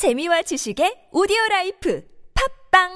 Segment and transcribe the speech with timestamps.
[0.00, 2.02] 재미와 지식의 오디오 라이프
[2.72, 2.88] 팟빵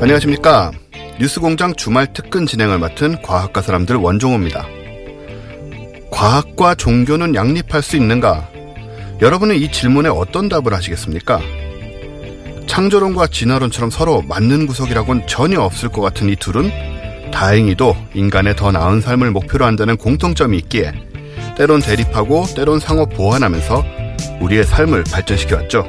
[0.00, 0.72] 안녕하십니까.
[1.20, 4.66] 뉴스공장 주말 특근 진행을 맡은 과학과 사람들 원종호입니다.
[6.10, 8.55] 과학과 종교는 양립할 수 있는가?
[9.20, 11.40] 여러분은 이 질문에 어떤 답을 하시겠습니까?
[12.66, 16.70] 창조론과 진화론처럼 서로 맞는 구석이라고는 전혀 없을 것 같은 이 둘은
[17.32, 20.92] 다행히도 인간의 더 나은 삶을 목표로 한다는 공통점이 있기에
[21.56, 23.84] 때론 대립하고 때론 상호 보완하면서
[24.40, 25.88] 우리의 삶을 발전시켜왔죠.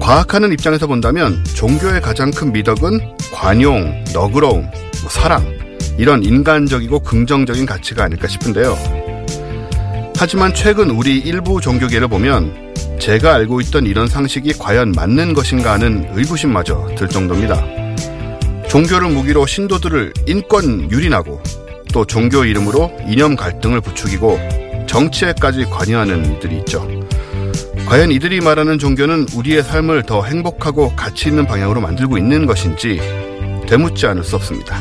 [0.00, 5.44] 과학하는 입장에서 본다면 종교의 가장 큰 미덕은 관용, 너그러움, 뭐 사랑
[5.98, 8.97] 이런 인간적이고 긍정적인 가치가 아닐까 싶은데요.
[10.20, 16.10] 하지만 최근 우리 일부 종교계를 보면 제가 알고 있던 이런 상식이 과연 맞는 것인가 하는
[16.12, 17.64] 의구심마저 들 정도입니다.
[18.68, 21.40] 종교를 무기로 신도들을 인권 유린하고
[21.92, 26.84] 또 종교 이름으로 이념 갈등을 부추기고 정치에까지 관여하는 이들이 있죠.
[27.86, 33.00] 과연 이들이 말하는 종교는 우리의 삶을 더 행복하고 가치 있는 방향으로 만들고 있는 것인지
[33.68, 34.80] 되묻지 않을 수 없습니다.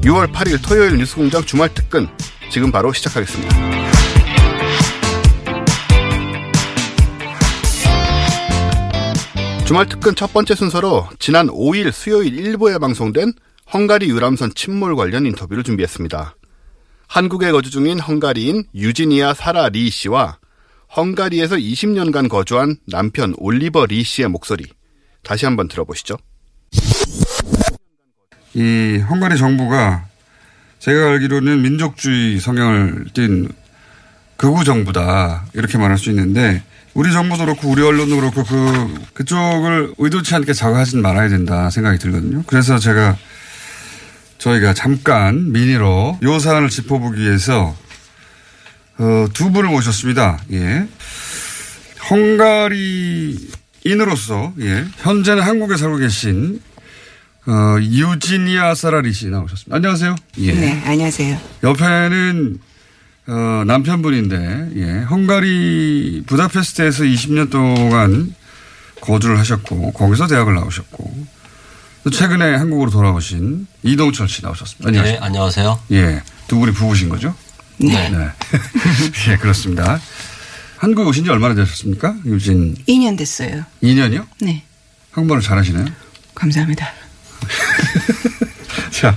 [0.00, 2.08] 6월 8일 토요일 뉴스공장 주말 특근
[2.50, 3.89] 지금 바로 시작하겠습니다.
[9.70, 13.32] 주말 특근 첫 번째 순서로 지난 5일 수요일 일부에 방송된
[13.72, 16.34] 헝가리 유람선 침몰 관련 인터뷰를 준비했습니다.
[17.06, 20.38] 한국에 거주 중인 헝가리인 유지니아 사라 리 씨와
[20.96, 24.64] 헝가리에서 20년간 거주한 남편 올리버 리 씨의 목소리
[25.22, 26.16] 다시 한번 들어보시죠.
[28.54, 30.04] 이 헝가리 정부가
[30.80, 33.48] 제가 알기로는 민족주의 성향을 띤
[34.36, 36.60] 극우 정부다 이렇게 말할 수 있는데
[36.94, 42.42] 우리 정부도 그렇고 우리 언론도 그렇고 그 그쪽을 의도치 않게 자극하진 말아야 된다 생각이 들거든요.
[42.46, 43.16] 그래서 제가
[44.38, 47.76] 저희가 잠깐 미니로 요 사안을 짚어보기 위해서
[48.98, 50.38] 어, 두 분을 모셨습니다.
[50.52, 50.86] 예.
[52.10, 54.84] 헝가리인으로서 예.
[54.98, 56.60] 현재는 한국에 살고 계신
[57.46, 59.76] 어, 유지니아 사라리 씨 나오셨습니다.
[59.76, 60.16] 안녕하세요.
[60.38, 60.52] 예.
[60.52, 61.38] 네, 안녕하세요.
[61.62, 62.58] 옆에는
[63.30, 65.02] 어, 남편분인데 예.
[65.04, 68.34] 헝가리 부다페스트에서 20년 동안
[69.00, 71.26] 거주를 하셨고 거기서 대학을 나오셨고
[72.02, 74.88] 또 최근에 한국으로 돌아오신 이동철 씨 나오셨습니다.
[74.88, 75.20] 안녕하세요.
[75.20, 75.80] 네, 안녕하세요.
[75.92, 76.22] 예.
[76.48, 77.32] 두 분이 부부신 거죠?
[77.76, 78.10] 네.
[78.10, 78.18] 네.
[79.30, 80.00] 예, 그렇습니다.
[80.78, 82.16] 한국에 오신 지 얼마나 되셨습니까?
[82.24, 82.74] 유진.
[82.88, 83.64] 2년 됐어요.
[83.82, 84.26] 2년이요?
[84.40, 84.64] 네.
[85.12, 85.84] 한국말을 잘하시네요.
[86.34, 86.90] 감사합니다.
[88.90, 89.14] 자,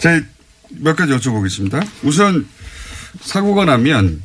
[0.00, 0.26] 제가
[0.70, 1.86] 몇 가지 여쭤보겠습니다.
[2.02, 2.46] 우선
[3.20, 4.22] 사고가 나면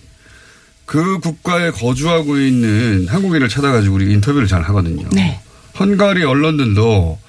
[0.86, 5.08] 그 국가에 거주하고 있는 한국인을 찾아가지고 우리 인터뷰를 잘 하거든요.
[5.12, 5.40] 네.
[5.80, 7.20] 헝가리 언론들도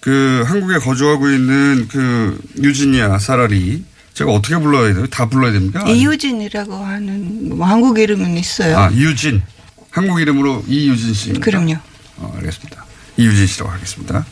[0.00, 5.06] 그 한국에 거주하고 있는 그 유지니아 사라리 제가 어떻게 불러야 돼요?
[5.06, 5.88] 다 불러야 됩니까?
[5.88, 8.78] 이유진이라고 하는 뭐 한국 이름은 있어요.
[8.78, 9.42] 아, 이유진.
[9.90, 11.32] 한국 이름으로 이유진 씨.
[11.34, 11.76] 그럼요.
[12.18, 12.84] 어, 알겠습니다.
[13.16, 14.26] 이유진 씨라고 하겠습니다.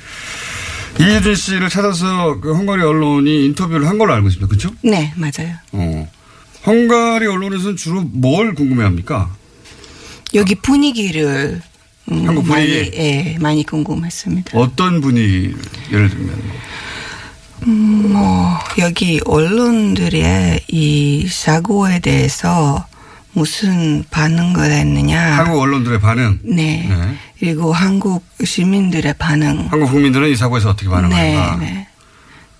[0.99, 4.49] 이유진 씨를 찾아서 그 헝가리 언론이 인터뷰를 한 걸로 알고 있습니다.
[4.49, 4.71] 그렇죠?
[4.83, 5.55] 네, 맞아요.
[5.73, 6.11] 어.
[6.66, 9.31] 헝가리 언론에서는 주로 뭘 궁금해 합니까?
[10.34, 11.60] 여기 분위기를
[12.10, 12.75] 음, 한국 분위기?
[12.76, 14.59] 많이, 예, 많이 궁금했습니다.
[14.59, 15.54] 어떤 분이
[15.93, 16.43] 예를 들면
[18.12, 22.87] 뭐 여기 언론들의 이 사고에 대해서
[23.32, 25.21] 무슨 반응을 했느냐.
[25.21, 26.38] 한국 언론들의 반응.
[26.42, 26.87] 네.
[26.88, 27.15] 네.
[27.38, 29.69] 그리고 한국 시민들의 반응.
[29.71, 31.56] 한국 국민들은 이 사고에서 어떻게 반응하는가?
[31.56, 31.87] 네, 네.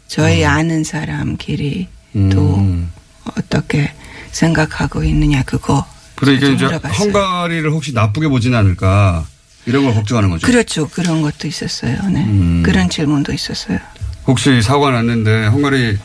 [0.07, 1.89] 저희 아는 사람끼리
[2.33, 2.91] 또 음.
[3.25, 3.93] 어떻게
[4.33, 5.85] 생각하고 있느냐 그거.
[6.17, 6.99] 그러니까 좀 이제 물어봤어요.
[6.99, 9.25] 헝가리를 혹시 나쁘게 보지는 않을까
[9.67, 10.47] 이런 걸 걱정하는 거죠.
[10.47, 10.89] 그렇죠.
[10.89, 11.97] 그런 것도 있었어요.
[12.11, 12.25] 네.
[12.25, 12.63] 음.
[12.65, 13.79] 그런 질문도 있었어요.
[14.27, 15.99] 혹시 사고가 났는데 헝가리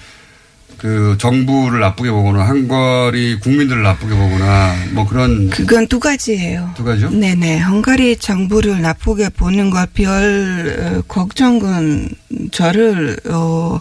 [0.78, 6.72] 그 정부를 나쁘게 보거나 헝가리 국민들을 나쁘게 보거나 뭐 그런 그건 두 가지예요.
[6.76, 7.10] 두 가지요?
[7.12, 7.60] 네네.
[7.60, 12.10] 헝가리 정부를 나쁘게 보는 걸별 어, 걱정은
[12.52, 13.80] 저를 어,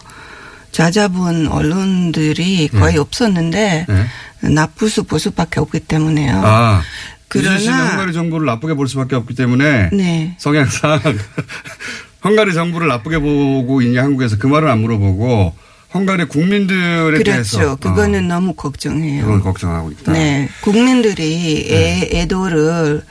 [0.75, 2.79] 찾아본 언론들이 네.
[2.79, 4.49] 거의 없었는데 네.
[4.49, 6.41] 나쁠 수볼 수밖에 없기 때문에요.
[6.43, 6.81] 아
[7.29, 10.35] 그러나- 헝가리 정부를 나쁘게 볼 수밖에 없기 때문에 네.
[10.37, 10.99] 성향상
[12.25, 15.53] 헝가리 정부를 나쁘게 보고 있냐 한국에서 그 말은 안 물어보고
[15.93, 17.75] 헝가리 국민들에 대해서 그렇죠.
[17.77, 19.23] 그거는 어, 너무 걱정해요.
[19.23, 20.11] 그건 걱정하고 있다.
[20.11, 23.01] 네, 국민들이 애, 애도를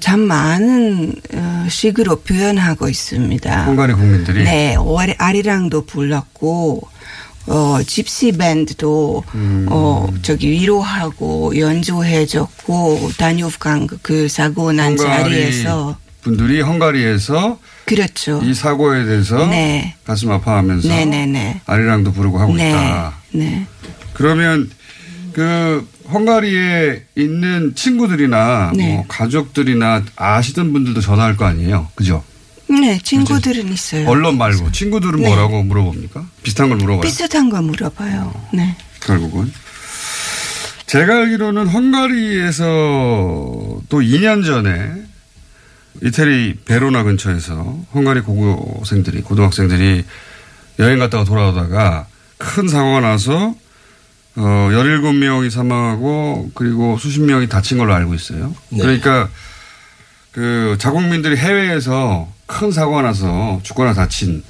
[0.00, 3.64] 참 많은 어, 식으로 표현하고 있습니다.
[3.66, 6.82] 헝가리 국민들이 네, 아리- 아리랑도 불렀고
[7.46, 9.66] 어, 집시 밴드도, 음.
[9.70, 15.96] 어, 저기 위로하고 연주해줬고, 다뉴프강 그 사고 난 자리에서.
[16.22, 18.40] 분들이 헝가리에서 그렇죠.
[18.44, 19.94] 이 사고에 대해서 네.
[20.04, 21.62] 가슴 아파하면서 네네네.
[21.64, 22.68] 아리랑도 부르고 하고 네.
[22.68, 23.14] 있다.
[23.32, 23.66] 네.
[24.12, 24.70] 그러면
[25.32, 28.94] 그 헝가리에 있는 친구들이나 네.
[28.94, 31.88] 뭐 가족들이나 아시던 분들도 전화할 거 아니에요.
[31.94, 32.22] 그죠?
[32.68, 34.08] 네, 친구들은 있어요.
[34.08, 35.28] 언론 말고 친구들은 네.
[35.28, 36.24] 뭐라고 물어봅니까?
[36.42, 37.00] 비슷한 걸 물어봐요.
[37.00, 38.32] 비슷한 거 물어봐요.
[38.52, 38.76] 네.
[39.00, 39.52] 결국은.
[40.86, 42.64] 제가 알기로는 헝가리에서
[43.88, 44.90] 또 2년 전에
[46.02, 50.04] 이태리 베로나 근처에서 헝가리 고고생들이, 고등학생들이
[50.78, 52.06] 여행 갔다가 돌아오다가
[52.38, 53.54] 큰 사고가 나서
[54.42, 58.54] 어, 17명이 사망하고 그리고 수십 명이 다친 걸로 알고 있어요.
[58.70, 58.78] 네.
[58.78, 59.28] 그러니까
[60.32, 64.42] 그 자국민들이 해외에서 큰 사고가 나서 죽거나 다친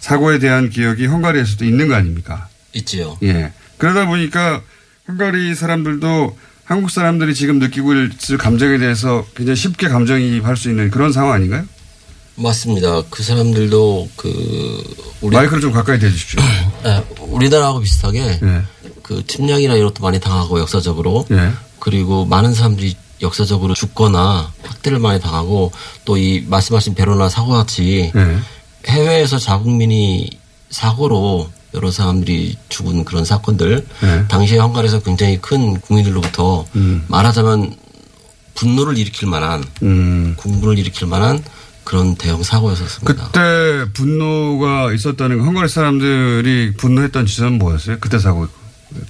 [0.00, 2.48] 사고에 대한 기억이 헝가리에서도 있는 거 아닙니까?
[2.74, 3.16] 있지요.
[3.22, 3.52] 예.
[3.78, 4.60] 그러다 보니까
[5.08, 11.12] 헝가리 사람들도 한국 사람들이 지금 느끼고 있을 감정에 대해서 굉장히 쉽게 감정이입할 수 있는 그런
[11.12, 11.64] 상황 아닌가요?
[12.36, 13.02] 맞습니다.
[13.10, 14.82] 그 사람들도 그
[15.20, 16.40] 우리 마이크를 좀 가까이 대주십시오.
[16.86, 18.62] 예, 우리나라하고 비슷하게 예.
[19.10, 21.50] 그 침략이나 이런 것도 많이 당하고 역사적으로 예.
[21.80, 25.72] 그리고 많은 사람들이 역사적으로 죽거나 학대를 많이 당하고
[26.04, 28.38] 또 이 말씀하신 베로나 사고 같이 예.
[28.86, 30.30] 해외에서 자국민이
[30.70, 34.28] 사고로 여러 사람들이 죽은 그런 사건들 네.
[34.28, 37.04] 당시에 헝가리에서 굉장히 큰 국민들로부터 음.
[37.08, 37.74] 말하자면
[38.54, 40.34] 분노를 일으킬 만한 음.
[40.36, 41.42] 공분을 일으킬 만한
[41.82, 43.26] 그런 대형 사고였었습니다.
[43.26, 47.98] 그때 분노가 있었다는 거 헝가리 사람들이 분노했던 지점은 뭐였어요?
[48.00, 48.46] 그때 사고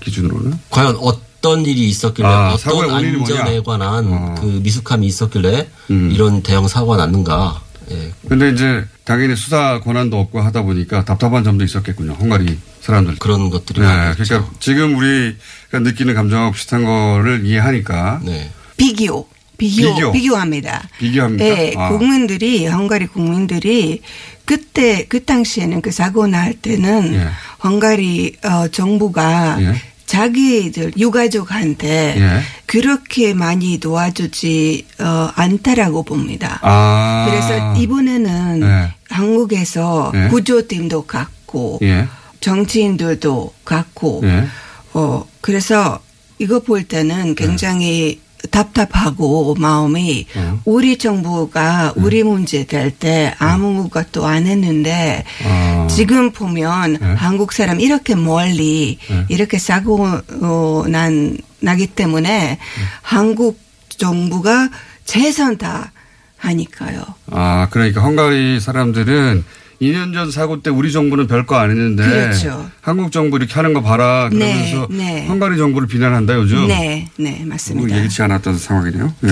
[0.01, 0.59] 기준으로는?
[0.71, 2.97] 과연 어떤 일이 있었길래 아, 어떤 뭐냐?
[2.97, 4.35] 안전에 관한 어.
[4.41, 6.11] 그 미숙함이 있었길래 음.
[6.13, 7.63] 이런 대형 사고가 났는가?
[7.91, 8.13] 예.
[8.29, 12.13] 근데 이제 당연히 수사 권한도 없고 하다 보니까 답답한 점도 있었겠군요.
[12.13, 13.17] 헝가리 사람들.
[13.19, 14.13] 그런 것들이 네.
[14.17, 18.51] 그러니까 지금 우리가 느끼는 감정하고 비슷한 거를 이해하니까 네.
[18.77, 19.29] 비교.
[19.61, 20.37] 비교, 비교.
[20.37, 21.45] 합니다 비교합니까?
[21.45, 21.91] 네, 아.
[21.91, 24.01] 국민들이 헝가리 국민들이
[24.45, 27.27] 그때 그 당시에는 그 사고 날 때는 예.
[27.63, 29.75] 헝가리 어, 정부가 예.
[30.07, 32.41] 자기들 유가족한테 예.
[32.67, 36.59] 그렇게 많이 도와주지 어, 않다라고 봅니다.
[36.63, 37.29] 아.
[37.29, 38.95] 그래서 이번에는 예.
[39.09, 40.29] 한국에서 예.
[40.29, 42.09] 구조팀도 갖고 예.
[42.41, 44.47] 정치인들도 갖고 예.
[44.95, 46.01] 어 그래서
[46.41, 48.21] 이거 볼 때는 굉장히
[48.51, 50.61] 답답하고 마음이 어.
[50.65, 55.87] 우리 정부가 우리 문제 될 때 아무것도 안 했는데 아.
[55.91, 57.15] 지금 보면 네.
[57.15, 59.27] 한국 사람 이렇게 멀리 네.
[59.29, 60.07] 이렇게 사고
[60.43, 62.59] 어, 난 나기 때문에
[63.03, 63.61] 한국
[63.97, 64.71] 정부가
[65.05, 65.93] 최선 다
[66.39, 67.03] 하니까요.
[67.31, 69.45] 아, 그러니까 헝가리 사람들은
[69.81, 72.71] 2년 전 사고 때 우리 정부는 별거 안 했는데 그렇죠.
[72.83, 75.27] 한국 정부 이렇게 하는 거 봐라 그러면서 네, 네.
[75.27, 76.69] 헝가리 정부를 비난한다 요즘.
[76.69, 77.97] 네, 네뭐 맞습니다.
[77.97, 79.15] 예기치 않았던 상황이네요.
[79.25, 79.31] 예.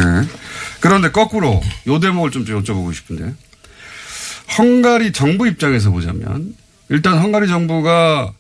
[0.81, 3.35] 그런데 거꾸로 요 대목을 좀 여쭤보고 싶은데
[4.57, 6.55] 헝가리 정부 입장에서 보자면
[6.89, 8.33] 일단 헝가리 정부가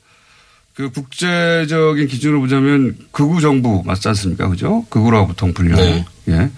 [0.72, 4.48] 그 국제적인 기준으로 보자면 극우 정부 맞지 않습니까?
[4.48, 4.86] 그죠?
[4.88, 5.76] 극우라고 보통 불려요.
[5.76, 6.06] 네.
[6.28, 6.50] 예.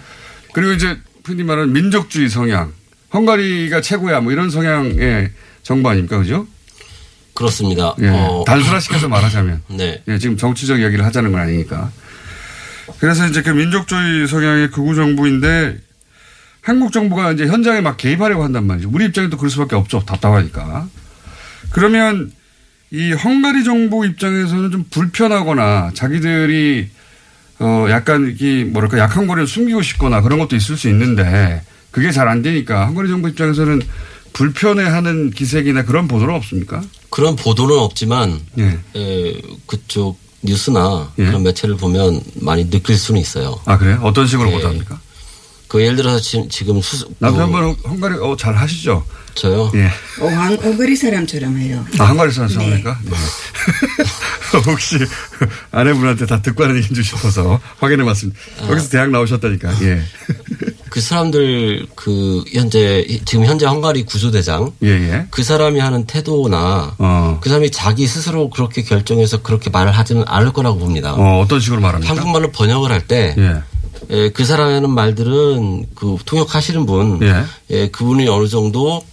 [0.52, 2.72] 그리고 이제 흔히 말하는 민족주의 성향.
[3.12, 5.30] 헝가리가 최고야 뭐 이런 성향의
[5.62, 6.18] 정부 아닙니까?
[6.18, 6.46] 그죠?
[7.34, 7.94] 그렇습니다.
[8.00, 8.08] 예.
[8.08, 9.62] 어, 단순화시켜서 말하자면.
[9.68, 10.02] 네.
[10.08, 11.90] 예, 지금 정치적 이야기를 하자는 건 아니니까.
[12.98, 15.78] 그래서 이제 그 민족주의 성향의 극우 정부인데
[16.60, 18.90] 한국 정부가 이제 현장에 막 개입하려고 한단 말이죠.
[18.92, 20.04] 우리 입장에도 그럴 수밖에 없죠.
[20.04, 20.88] 답답하니까.
[21.70, 22.32] 그러면
[22.90, 26.90] 이 헝가리 정부 입장에서는 좀 불편하거나 자기들이
[27.60, 32.28] 어 약간 이 뭐랄까 약한 거를 숨기고 싶거나 그런 것도 있을 수 있는데 그게 잘
[32.28, 33.82] 안 되니까 헝가리 정부 입장에서는
[34.32, 36.82] 불편해하는 기색이나 그런 보도는 없습니까?
[37.10, 38.78] 그런 보도는 없지만 예.
[38.94, 41.24] 에, 그쪽 뉴스나 예.
[41.26, 43.60] 그런 매체를 보면 많이 느낄 수는 있어요.
[43.64, 43.98] 아 그래요?
[44.02, 44.52] 어떤 식으로 예.
[44.54, 45.00] 보도합니까?
[45.68, 49.04] 그 예를 들어서 지금, 지금 수수 남편분 헝가리 어, 잘 하시죠?
[49.06, 49.70] 그, 저요.
[49.74, 49.86] 예.
[50.20, 51.84] 어, 한- 헝가리 사람처럼 해요.
[51.98, 53.10] 아, 헝가리 사람 사니까 네.
[54.66, 54.96] 혹시
[55.70, 58.38] 아내분한테 다 듣고 하는 얘기인 줄 싶어서 확인해 봤습니다.
[58.68, 59.82] 여기서 대학 나오셨다니까.
[59.82, 60.02] 예.
[60.90, 65.26] 그 사람들 그 현재 지금 현재 헝가리 구조대장 예, 예.
[65.30, 67.38] 그 사람이 하는 태도나 어.
[67.40, 71.14] 그 사람이 자기 스스로 그렇게 결정해서 그렇게 말을 하지는 않을 거라고 봅니다.
[71.14, 72.12] 어, 어떤 식으로 말합니까?
[72.12, 74.30] 한국말로 번역을 할때 예.
[74.30, 77.44] 그 사람이 하는 말들은 그 통역하시는 분, 예.
[77.70, 79.04] 예, 그분이 어느 정도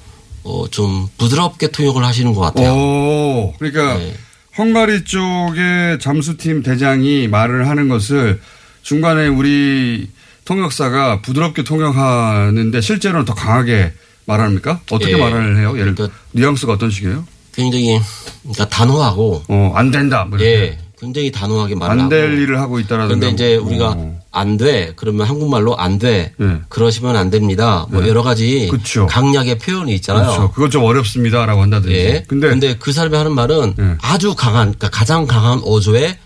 [0.44, 2.74] 어, 좀 부드럽게 통역을 하시는 것 같아요.
[2.74, 4.14] 오, 그러니까 네.
[4.58, 8.40] 헝가리 쪽의 잠수팀 대장이 말을 하는 것을
[8.82, 10.08] 중간에 우리
[10.48, 13.92] 통역사가 부드럽게 통역하는데 실제로는 더 강하게
[14.26, 14.80] 말합니까?
[14.92, 15.18] 어떻게 예.
[15.18, 15.74] 말을 해요?
[15.78, 17.26] 예를 들어 그러니까 뉘앙스가 어떤 식이에요?
[17.54, 18.00] 굉장히
[18.44, 20.26] 그러니까 단호하고 어, 안 된다.
[20.30, 20.40] 뭐.
[20.40, 22.40] 예, 굉장히 단호하게 말을 안 될.
[22.40, 23.20] 일을 하고 있다라든가.
[23.20, 24.20] 그런데 이제 우리가 어.
[24.32, 24.94] 안 돼.
[24.96, 26.34] 그러면 한국말로 안 돼.
[26.40, 26.60] 예.
[26.70, 27.86] 그러시면 안 됩니다.
[27.90, 29.06] 뭐 여러 가지 그쵸.
[29.08, 30.28] 강약의 표현이 있잖아요.
[30.28, 30.52] 그렇죠.
[30.52, 31.96] 그건 좀 어렵습니다라고 한다든지.
[31.96, 32.24] 예.
[32.28, 33.96] 근데, 근데, 그 사람이 하는 말은 예.
[34.02, 36.18] 아주 강한, 그러니까 가장 강한 어조의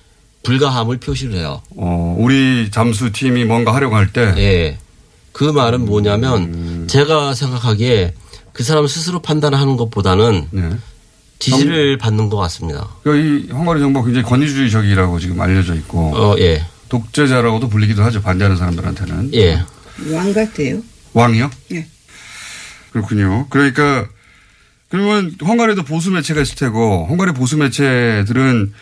[0.43, 1.61] 불가함을 표시를 해요.
[1.75, 4.33] 어, 우리 잠수 팀이 뭔가 하려고 할 때.
[4.37, 4.77] 예.
[5.31, 6.87] 그 말은 뭐냐면 음.
[6.89, 8.13] 제가 생각하기에
[8.53, 10.69] 그 사람 스스로 판단하는 것보다는 네.
[11.39, 12.87] 지지를 받는 것 같습니다.
[13.03, 16.65] 그러니까 이 헝가리 정부가 굉장히 권위주의적이라고 지금 알려져 있고 어, 예.
[16.89, 18.21] 독재자라고도 불리기도 하죠.
[18.21, 19.33] 반대하는 사람들한테는.
[19.33, 19.63] 예.
[20.11, 20.81] 왕 같아요.
[21.13, 21.49] 왕이요?
[21.73, 21.87] 예.
[22.91, 23.47] 그렇군요.
[23.49, 24.07] 그러니까
[24.89, 28.73] 그러면 헝가리도 보수 매체가 있을 테고 헝가리 보수 매체들은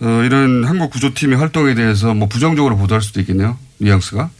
[0.00, 3.58] 어, 이런 한국 구조팀의 활동에 대해서 뭐 부정적으로 보도할 수도 있겠네요.
[3.78, 4.30] 뉘앙스가.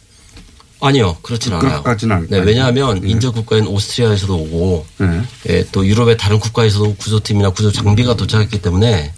[0.81, 1.17] 아니요.
[1.21, 1.83] 그렇진 않아요.
[1.83, 3.09] 그렇지는 않- 네, 왜냐하면 예.
[3.09, 5.21] 인접 국가인 오스트리아에서도 오고 네.
[5.49, 9.13] 예, 또 유럽의 다른 국가에서도 구조팀이나 구조 장비가 도착했기 때문에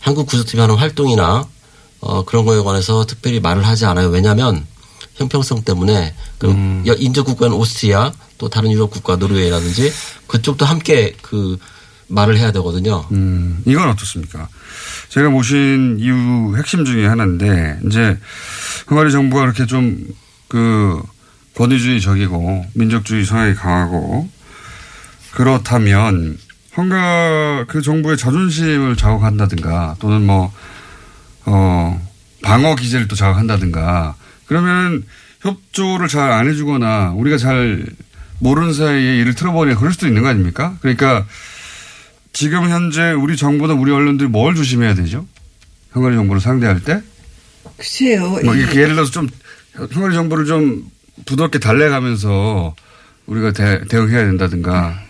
[0.00, 1.46] 한국 구조팀이 하는 활동이나
[2.00, 4.08] 어, 그런 거에 관해서 특별히 말을 하지 않아요.
[4.08, 4.66] 왜냐하면
[5.14, 6.84] 형평성 때문에 그 음.
[6.86, 9.90] 여- 인접 국가인 오스트리아 또 다른 유럽 국가 노르웨이라든지
[10.26, 11.56] 그쪽도 함께 그
[12.08, 13.06] 말을 해야 되거든요.
[13.12, 14.48] 음, 이건 어떻습니까?
[15.08, 18.18] 제가 모신 이유 핵심 중에 하나인데, 이제,
[18.90, 19.98] 헝가리 정부가 이렇게 좀,
[20.48, 21.00] 그,
[21.56, 24.28] 권위주의적이고, 민족주의 성향이 강하고,
[25.32, 26.38] 그렇다면,
[26.76, 30.52] 헝가, 그 정부의 자존심을 자극한다든가, 또는 뭐,
[31.46, 32.00] 어,
[32.42, 34.14] 방어 기제를 또 자극한다든가,
[34.46, 35.04] 그러면
[35.40, 37.86] 협조를 잘 안 해주거나, 우리가 잘
[38.40, 40.76] 모르는 사이에 일을 틀어버리거나 그럴 수도 있는 거 아닙니까?
[40.80, 41.26] 그러니까,
[42.38, 45.26] 지금 현재 우리 정부나 우리 언론들이 뭘 조심해야 되죠?
[45.92, 47.00] 헝가리 정부를 상대할 때?
[47.76, 48.28] 글쎄요.
[48.44, 49.28] 뭐 이- 이렇게 예를 들어서 좀
[49.76, 50.84] 헝가리 정부를 좀
[51.26, 52.76] 부드럽게 달래가면서
[53.26, 55.00] 우리가 대, 대응해야 된다든가.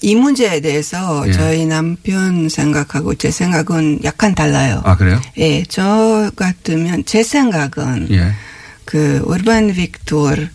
[0.00, 1.32] 이 문제에 대해서 예.
[1.32, 4.80] 저희 남편 생각하고 제 생각은 약간 달라요.
[4.86, 5.20] 아, 그래요?
[5.36, 8.32] 예, 저 같으면 제 생각은 예.
[8.86, 10.46] 그 우르반 빅토르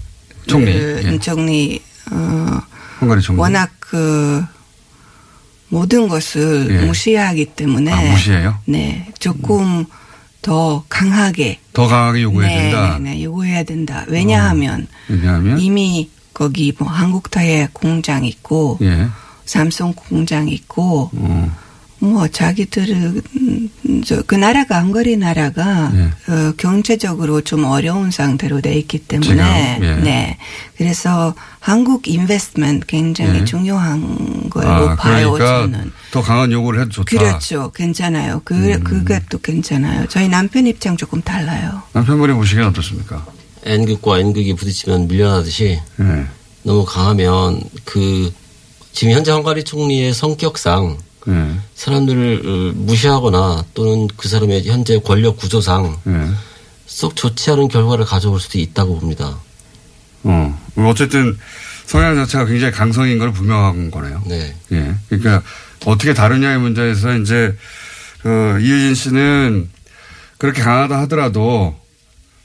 [0.48, 1.20] 총리, 그 예.
[1.20, 2.60] 총리 어
[3.22, 3.44] 정부.
[3.44, 4.44] 워낙 그
[5.70, 6.86] 모든 것을 예.
[6.86, 8.56] 무시하기 때문에 아, 무시해요?
[8.66, 9.86] 네, 조금
[10.42, 13.00] 더 강하게 더 강하게 요구해야 네, 된다.
[13.00, 14.06] 네, 네, 요구해야 된다.
[14.08, 19.08] 왜냐하면 왜냐하면 이미 거기 뭐 한국타이어 공장 있고 예.
[19.46, 21.58] 삼성 공장 있고 어.
[22.00, 23.70] 뭐 자기들은 음,
[24.06, 26.32] 저그 나라가 헝가리 나라가 예.
[26.32, 29.96] 어, 경제적으로 좀 어려운 상태로 돼 있기 때문에 지금, 예.
[30.02, 30.38] 네
[30.78, 33.46] 그래서 한국 인베스트먼트 굉장히 예.
[33.46, 37.18] 중요한 걸로 아, 봐요 그러니까 저는 더 강한 요구를 해도 좋다.
[37.18, 38.84] 그렇죠 괜찮아요 그 음.
[38.84, 43.26] 그것도 괜찮아요 저희 남편 입장 조금 달라요 남편분이 보시기엔 어떻습니까?
[43.66, 46.26] N극과 N극이 부딪히면 밀려나듯이 예.
[46.64, 48.32] 너무 강하면 그
[48.94, 50.98] 지금 현재 헝가리 총리의 성격상
[51.30, 51.56] 예.
[51.76, 56.30] 사람들을 어, 무시하거나 또는 그 사람의 현재 권력 구조상 예.
[56.86, 59.38] 썩 좋지 않은 결과를 가져올 수도 있다고 봅니다.
[60.24, 60.60] 어.
[60.78, 61.38] 어쨌든
[61.86, 64.22] 성향 자체가 굉장히 강성인 걸 분명한 거네요.
[64.26, 64.56] 네.
[64.72, 64.96] 예.
[65.08, 65.42] 그러니까
[65.86, 67.56] 어떻게 다루냐의 문제에서 이제
[68.22, 69.70] 그 이유진 씨는
[70.38, 71.76] 그렇게 강하다 하더라도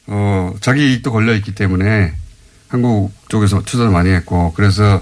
[0.06, 2.14] 어 자기 이익도 걸려 있기 때문에
[2.68, 5.00] 한국 쪽에서 투자를 많이 했고 그래서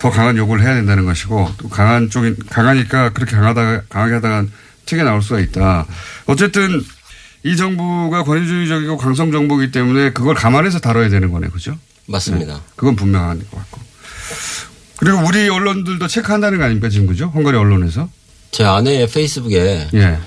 [0.00, 4.46] 더 강한 요구를 해야 된다는 것이고 또 강한 쪽이 강하니까 그렇게 강하다 강하게 하다가
[4.86, 5.86] 튀겨 나올 수가 있다.
[6.26, 6.82] 어쨌든
[7.44, 11.76] 이 정부가 권위주의적이고 강성 정부이기 때문에 그걸 감안해서 다뤄야 되는 거네, 그죠?
[12.06, 12.60] 맞습니다.
[12.76, 13.80] 그건 분명한 것 같고.
[14.96, 17.30] 그리고 우리 언론들도 체크한다는 거 아닙니까, 지금 그죠?
[17.34, 18.08] 헝가리 언론에서.
[18.50, 20.18] 제 아내의 페이스북에 예,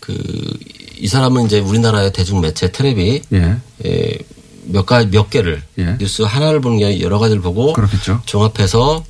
[0.00, 4.18] 그이 사람은 이제 우리나라의 대중 매체 텔레비 예, 에,
[4.64, 5.96] 몇 가지 몇 개를 예.
[5.98, 8.22] 뉴스 하나를 보는 게 아니라 여러 가지를 보고 그렇겠죠.
[8.26, 9.04] 종합해서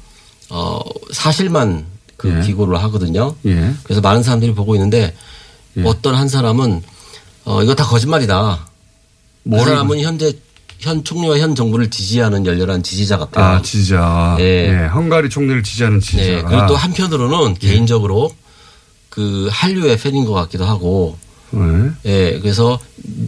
[0.50, 0.80] 어
[1.12, 2.46] 사실만 그 예.
[2.46, 3.34] 기고를 하거든요.
[3.46, 5.14] 예, 그래서 많은 사람들이 보고 있는데
[5.76, 5.82] 예.
[5.84, 6.82] 어떤 한 사람은
[7.44, 8.66] 어 이거 다 거짓말이다.
[9.48, 10.36] 그 사람은 현재
[10.80, 13.44] 현 총리와 현 정부를 지지하는 열렬한 지지자 같아요.
[13.44, 14.36] 아, 지지자.
[14.40, 14.44] 예.
[14.44, 16.06] 예, 헝가리 총리를 지지하는 네.
[16.06, 16.48] 지지자가.
[16.48, 18.30] 그리고 또 한편으로는 개인적으로
[19.10, 21.18] 그 한류의 팬인 것 같기도 하고
[21.54, 21.90] 예.
[22.10, 22.78] 예, 그래서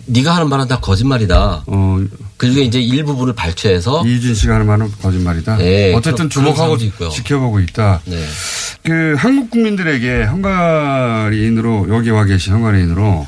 [0.06, 1.64] 네가 하는 말은 다 거짓말이다.
[1.66, 1.98] 어,
[2.36, 5.56] 그리고 이제 일부분을 발췌해서 이준 씨가 하는 말은 거짓말이다.
[5.58, 6.76] 네, 어쨌든 주목하고.
[6.78, 8.00] 지켜보고 있다.
[8.04, 8.24] 네.
[8.84, 13.26] 그 한국 국민들에게 헝가리인으로 여기 와 계신 헝가리인으로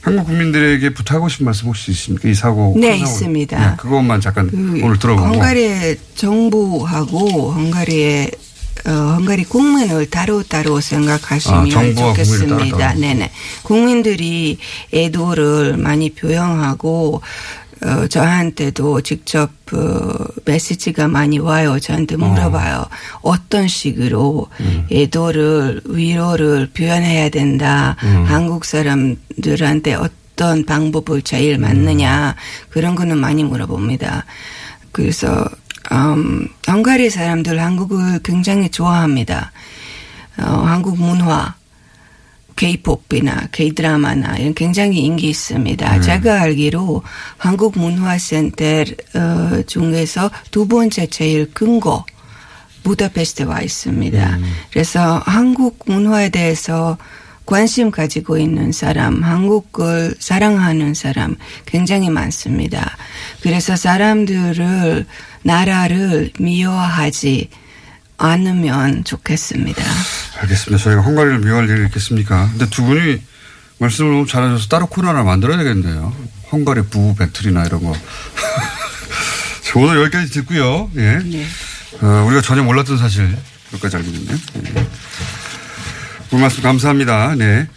[0.00, 2.28] 한국 국민들에게 부탁하고 싶은 말씀 혹시 있습니까?
[2.28, 2.74] 이 사고.
[2.78, 2.96] 네.
[2.98, 3.58] 있습니다.
[3.70, 5.26] 네, 그것만 잠깐 그 오늘 들어보고.
[5.26, 8.46] 헝가리 정부하고 헝가리의 어,
[8.92, 12.56] 헝가리 국민을 따로따로 생각하시면 아, 좋겠습니다.
[12.56, 13.00] 따로따로.
[13.00, 13.30] 네네.
[13.62, 14.58] 국민들이
[14.94, 17.22] 애도를 많이 표현하고
[17.84, 20.14] 어, 저한테도 직접 어,
[20.44, 21.78] 메시지가 많이 와요.
[21.78, 22.86] 저한테 물어봐요.
[23.22, 23.34] 어.
[23.48, 24.86] 떤 식으로 음.
[24.90, 27.96] 애도를 위로를 표현해야 된다.
[28.02, 28.24] 음.
[28.26, 32.34] 한국 사람들한테 어떤 방법을 제일 맞느냐
[32.70, 34.24] 그런 거는 많이 물어봅니다.
[34.90, 35.46] 그래서
[35.92, 39.52] 음, 헝가리 사람들 한국을 굉장히 좋아합니다.
[40.38, 41.54] 어, 한국 문화,
[42.56, 46.00] K-팝이나 K-드라마나 이런 굉장히 인기 있습니다.
[46.00, 47.02] 제가 알기로
[47.36, 48.64] 한국 문화센터
[49.14, 52.04] 어, 중에서 두 번째 제일 큰 거
[52.82, 54.38] 부다페스트에 와 있습니다.
[54.70, 56.96] 그래서 한국 문화에 대해서
[57.46, 62.96] 관심 가지고 있는 사람, 한국을 사랑하는 사람 굉장히 많습니다.
[63.40, 65.06] 그래서 사람들을
[65.42, 67.48] 나라를 미워하지
[68.18, 69.82] 않으면 좋겠습니다.
[70.40, 70.82] 알겠습니다.
[70.82, 72.48] 저희가 헝가리를 미워할 일이 있겠습니까?
[72.50, 73.22] 근데 두 분이
[73.78, 76.14] 말씀을 너무 잘하셔서 따로 코너 하나 만들어야 되겠는데요.
[76.50, 77.92] 헝가리 부부 배틀이나 이런 거.
[79.62, 80.90] 자, 오늘 여기까지 듣고요.
[80.96, 81.18] 예.
[81.18, 81.46] 네.
[82.00, 83.36] 어, 우리가 전혀 몰랐던 사실
[83.72, 84.36] 여기까지 알게 됐네요.
[84.76, 84.86] 예.
[86.32, 87.36] 오늘 말씀 감사합니다.
[87.36, 87.68] 네.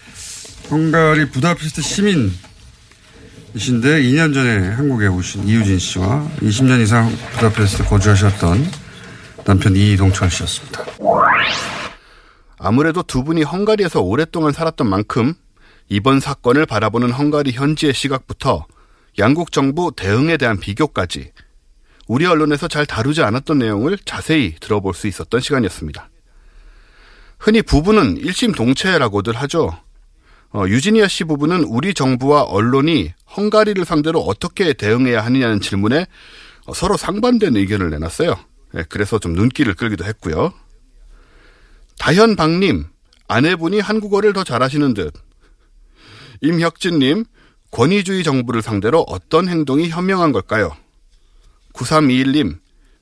[0.72, 2.34] 헝가리 부다페스트 시민이신데
[4.02, 8.72] 2년 전에 한국에 오신 이유진 씨와 20년 이상 부다페스트 거주하셨던
[9.46, 10.84] 남편 이동철 씨였습니다.
[12.58, 15.36] 아무래도 두 분이 헝가리에서 오랫동안 살았던 만큼
[15.88, 18.66] 이번 사건을 바라보는 헝가리 현지의 시각부터
[19.20, 21.32] 양국 정부 대응에 대한 비교까지
[22.08, 26.10] 우리 언론에서 잘 다루지 않았던 내용을 자세히 들어볼 수 있었던 시간이었습니다.
[27.40, 29.72] 흔히 부부는 일심 동체라고들 하죠.
[30.52, 36.06] 어, 유지니아 씨 부부는 우리 정부와 언론이 헝가리를 상대로 어떻게 대응해야 하느냐는 질문에
[36.66, 38.36] 어, 서로 상반된 의견을 내놨어요.
[38.78, 40.54] 예, 그래서 좀 눈길을 끌기도 했고요.
[42.00, 42.86] 다현박님,
[43.28, 45.14] 아내분이 한국어를 더 잘하시는 듯.
[46.42, 47.26] 임혁진님,
[47.72, 50.76] 권위주의 정부를 상대로 어떤 행동이 현명한 걸까요?
[51.74, 52.60] 9321님,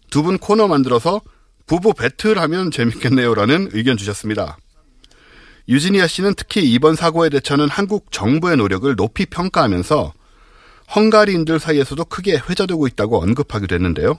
[0.09, 1.21] 두 분 코너 만들어서
[1.67, 4.57] 부부 배틀하면 재밌겠네요라는 의견 주셨습니다.
[5.69, 10.13] 유지니아 씨는 특히 이번 사고에 대처하는 한국 정부의 노력을 높이 평가하면서
[10.95, 14.17] 헝가리인들 사이에서도 크게 회자되고 있다고 언급하기도 했는데요.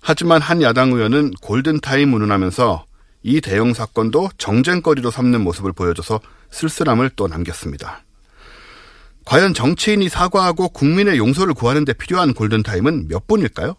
[0.00, 2.86] 하지만 한 야당 의원은 골든타임 운운하면서
[3.24, 8.04] 이 대형 사건도 정쟁거리로 삼는 모습을 보여줘서 쓸쓸함을 또 남겼습니다.
[9.26, 13.76] 과연 정치인이 사과하고 국민의 용서를 구하는 데 필요한 골든타임은 몇 분일까요?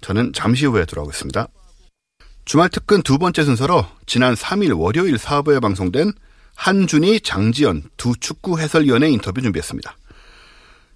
[0.00, 1.48] 저는 잠시 후에 돌아오겠습니다.
[2.48, 6.12] 주말 특근 두 번째 순서로 지난 3일 월요일 사부에 방송된
[6.54, 9.94] 한준희, 장지연 두 축구 해설위원의 인터뷰 준비했습니다.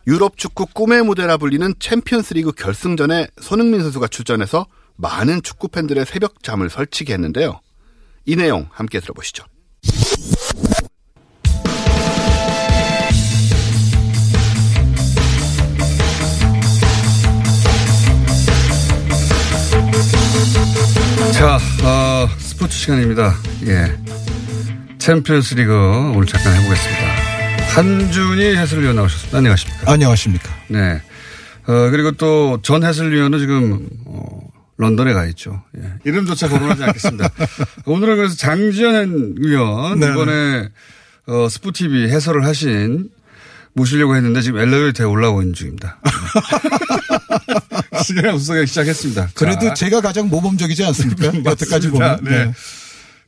[0.06, 4.64] 유럽 축구 꿈의 무대라 불리는 챔피언스리그 결승전에 손흥민 선수가 출전해서
[4.96, 7.60] 많은 축구 팬들의 새벽 잠을 설치게 했는데요.
[8.24, 9.44] 이 내용 함께 들어보시죠.
[21.42, 23.35] 자, 어, 스포츠 시간입니다.
[23.66, 23.92] 예.
[24.98, 25.74] 챔피언스 리그
[26.14, 27.02] 오늘 잠깐 해보겠습니다.
[27.74, 29.38] 한준희 해설위원 나오셨습니다.
[29.38, 29.92] 안녕하십니까.
[29.92, 30.48] 안녕하십니까.
[30.68, 31.02] 네.
[31.66, 34.22] 어, 그리고 또 전 해설위원은 지금, 어,
[34.76, 35.64] 런던에 가 있죠.
[35.78, 35.83] 예.
[36.05, 37.28] 이름조차 거론하지 않겠습니다.
[37.87, 40.12] 오늘은 그래서 장지현 위원, 네네.
[40.12, 40.68] 이번에,
[41.26, 43.09] 어, 스포티비 해설을 하신
[43.72, 45.98] 모시려고 했는데 지금 엘리베이터에 올라오고 있는 중입니다.
[48.02, 49.30] 시간이 없어서 시작했습니다.
[49.34, 49.74] 그래도 자.
[49.74, 51.32] 제가 가장 모범적이지 않습니까?
[51.44, 51.90] 여태까지.
[51.90, 52.20] 보면.
[52.22, 52.44] 네.
[52.46, 52.52] 네.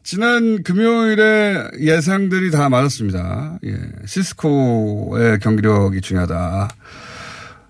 [0.02, 3.58] 지난 금요일에 예상들이 다 맞았습니다.
[3.64, 3.74] 예.
[4.06, 6.68] 시소코의 경기력이 중요하다.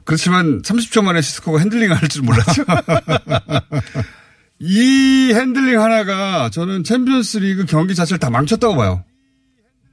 [0.04, 2.64] 그렇지만 30초 만에 시소코가 핸들링을 할줄 몰랐죠.
[4.58, 9.04] 이 핸들링 하나가 저는 챔피언스 리그 경기 자체를 다 망쳤다고 봐요.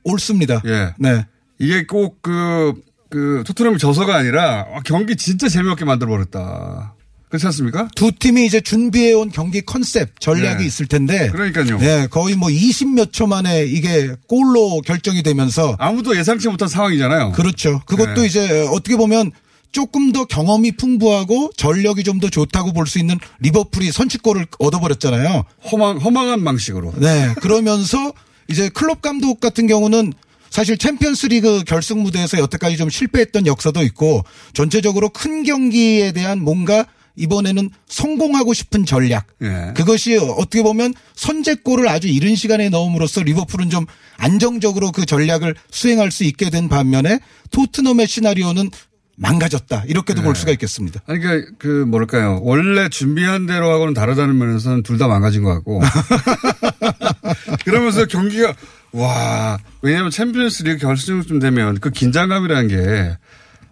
[0.03, 0.61] 옳습니다.
[0.65, 0.93] 예.
[0.97, 1.25] 네.
[1.59, 2.73] 이게 꼭 그,
[3.09, 6.95] 그, 토트넘이 져서가 아니라 아, 경기 진짜 재미없게 만들어버렸다.
[7.31, 7.87] 그렇지 않습니까?
[7.95, 10.65] 두 팀이 이제 준비해온 경기 컨셉, 전략이 네.
[10.67, 11.29] 있을 텐데.
[11.31, 11.79] 그러니까요.
[11.79, 12.07] 네.
[12.07, 15.75] 거의 뭐 20몇 초 만에 이게 골로 결정이 되면서.
[15.79, 17.31] 아무도 예상치 못한 상황이잖아요.
[17.31, 17.81] 그렇죠.
[17.85, 18.27] 그것도 네.
[18.27, 19.31] 이제 어떻게 보면
[19.71, 25.45] 조금 더 경험이 풍부하고 전력이 좀 더 좋다고 볼 수 있는 리버풀이 선취골을 얻어버렸잖아요.
[25.71, 26.93] 허망, 허망한 방식으로.
[26.97, 27.33] 네.
[27.41, 28.11] 그러면서
[28.49, 30.11] 이제 클롭 감독 같은 경우는
[30.49, 36.85] 사실 챔피언스 리그 결승 무대에서 여태까지 좀 실패했던 역사도 있고 전체적으로 큰 경기에 대한 뭔가
[37.15, 39.27] 이번에는 성공하고 싶은 전략.
[39.41, 39.73] 예.
[39.75, 43.85] 그것이 어떻게 보면 선제골을 아주 이른 시간에 넣음으로써 리버풀은 좀
[44.17, 47.19] 안정적으로 그 전략을 수행할 수 있게 된 반면에
[47.51, 48.69] 토트넘의 시나리오는
[49.17, 49.83] 망가졌다.
[49.87, 51.01] 이렇게도 볼 수가 있겠습니다.
[51.05, 52.39] 아니, 그, 그, 뭐랄까요.
[52.41, 55.81] 원래 준비한 대로 하고는 다르다는 면에서는 둘 다 망가진 것 같고.
[57.65, 58.53] 그러면서 경기가,
[58.93, 63.17] 와, 왜냐면 챔피언스 리그 결승쯤 되면 그 긴장감이라는 게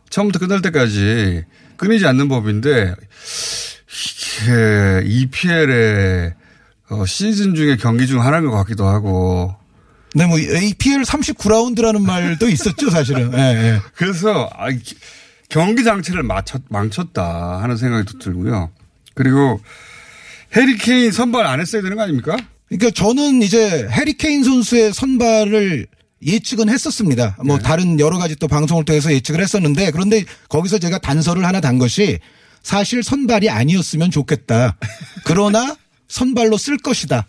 [0.10, 1.45] 처음부터 끝날 때까지
[1.78, 2.93] 끊이지 않는 법인데
[3.88, 6.34] 이게 EPL의
[6.89, 9.56] 어, 시즌 중에 경기 중 하나인 것 같기도 하고
[10.15, 13.32] 네, 뭐 EPL 39라운드라는 말도 있었죠, 사실은.
[13.34, 13.82] 예, 예.
[13.95, 14.80] 그래서 아, 이
[15.50, 18.72] 경기 자체를 망쳤, 망쳤다 하는 생각이 또 들고요.
[19.13, 19.62] 그리고
[20.56, 22.38] 해리 케인 선발 안 했어야 되는 거 아닙니까?
[22.69, 25.88] 그러니까 저는 이제 해리 케인 선수의 선발을
[26.26, 27.38] 예측은 했었습니다.
[27.46, 27.64] 뭐 네.
[27.64, 32.20] 다른 여러 가지 또 방송을 통해서 예측을 했었는데 그런데 거기서 제가 단서를 하나 단 것이
[32.62, 34.78] 사실 선발이 아니었으면 좋겠다.
[35.24, 35.76] 그러나
[36.08, 37.26] 선발로 쓸 것이다.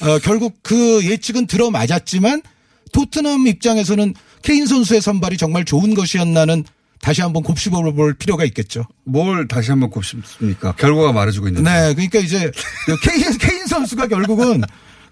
[0.00, 2.42] 어, 결국 그 예측은 들어맞았지만
[2.92, 6.64] 토트넘 입장에서는 케인 선수의 선발이 정말 좋은 것이었나는
[7.00, 8.84] 다시 한번 곱씹어 볼 필요가 있겠죠.
[9.04, 10.72] 뭘 다시 한번 곱씹습니까?
[10.72, 11.70] 결과가 말해주고 있는데.
[11.70, 12.50] 네, 그러니까 이제
[12.86, 14.62] 그 케인, 케인 선수가 결국은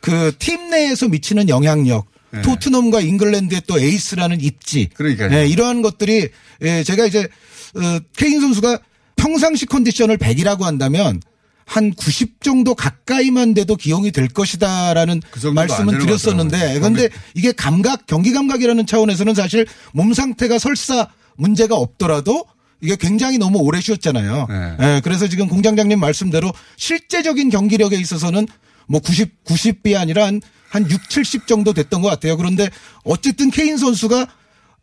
[0.00, 2.42] 그 팀 내에서 미치는 영향력, 네.
[2.42, 5.30] 토트넘과 잉글랜드의 또 에이스라는 입지, 그러니까요.
[5.30, 6.28] 네, 이러한 것들이
[6.62, 7.28] 예, 제가 이제
[7.74, 8.78] 어, 케인 선수가
[9.16, 11.20] 평상시 컨디션을 100이라고 한다면
[11.64, 16.78] 한 90 정도 가까이만 돼도 기용이 될 것이다라는 그 말씀은 드렸었는데.
[16.78, 22.44] 그런데 이게 감각 경기 감각이라는 차원에서는 사실 몸 상태가 설사 문제가 없더라도
[22.80, 24.46] 이게 굉장히 너무 오래 쉬었잖아요.
[24.48, 24.76] 네.
[24.80, 28.46] 예, 그래서 지금 공장장님 말씀대로 실제적인 경기력에 있어서는
[28.86, 32.36] 뭐 90, 90비 아니라 한, 한 6, 70 정도 됐던 것 같아요.
[32.36, 32.68] 그런데
[33.04, 34.26] 어쨌든 케인 선수가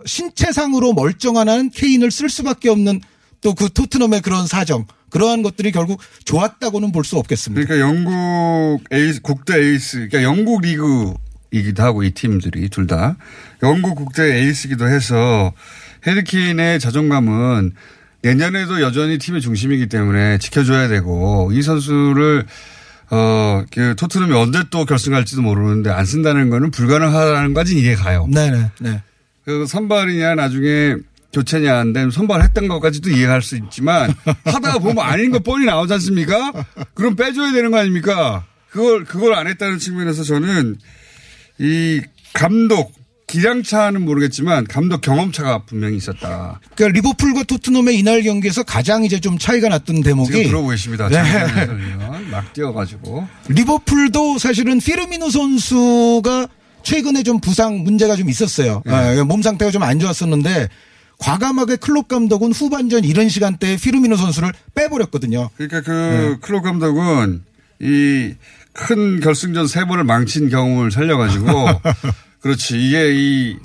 [0.05, 3.01] 신체상으로 멀쩡한 한 케인을 쓸 수밖에 없는
[3.41, 7.65] 또 그 토트넘의 그런 사정 그러한 것들이 결국 좋았다고는 볼 수 없겠습니다.
[7.67, 13.17] 그러니까 영국 에이스, 국대 에이스, 그러니까 영국 리그이기도 하고 이 팀들이 둘 다
[13.61, 15.51] 영국 국대 에이스이기도 해서
[16.07, 17.73] 헤리케인의 자존감은
[18.21, 22.45] 내년에도 여전히 팀의 중심이기 때문에 지켜줘야 되고 이 선수를
[23.09, 28.27] 어, 그 토트넘이 언제 또 결승할지도 모르는데 안 쓴다는 거는 불가능하다는 까지는 이해가 가요.
[28.31, 28.71] 네네.
[28.79, 29.01] 네.
[29.45, 30.95] 그 선발이냐 나중에
[31.33, 34.13] 교체냐 안 되면 선발했던 것까지도 이해할 수 있지만
[34.45, 36.51] 하다가 보면 아닌 거 뻔히 나오지 않습니까?
[36.93, 38.45] 그럼 빼줘야 되는 거 아닙니까?
[38.69, 40.77] 그걸 그걸 안 했다는 측면에서 저는
[41.59, 42.01] 이
[42.33, 42.93] 감독
[43.33, 46.59] 기량차는 모르겠지만 감독 경험차가 분명히 있었다.
[46.75, 51.09] 그러니까 리버풀과 토트넘의 이날 경기에서 가장 이제 좀 차이가 났던 대목이 들어보고 계십니다.
[51.09, 51.19] 네.
[52.29, 56.47] 막 뛰어가지고 리버풀도 사실은 피르미노 선수가
[56.83, 58.83] 최근에 좀 부상 문제가 좀 있었어요.
[58.85, 58.93] 네.
[58.93, 60.69] 아, 몸 상태가 좀 안 좋았었는데
[61.17, 65.49] 과감하게 클롭 감독은 후반전 이런 시간대에 피르미노 선수를 빼버렸거든요.
[65.57, 67.41] 그러니까 그 클롭 감독은
[67.81, 68.33] 이
[68.73, 71.45] 큰 결승전 세 번을 망친 경험을 살려가지고
[72.43, 72.77] 그렇지.
[72.77, 73.57] 이게 이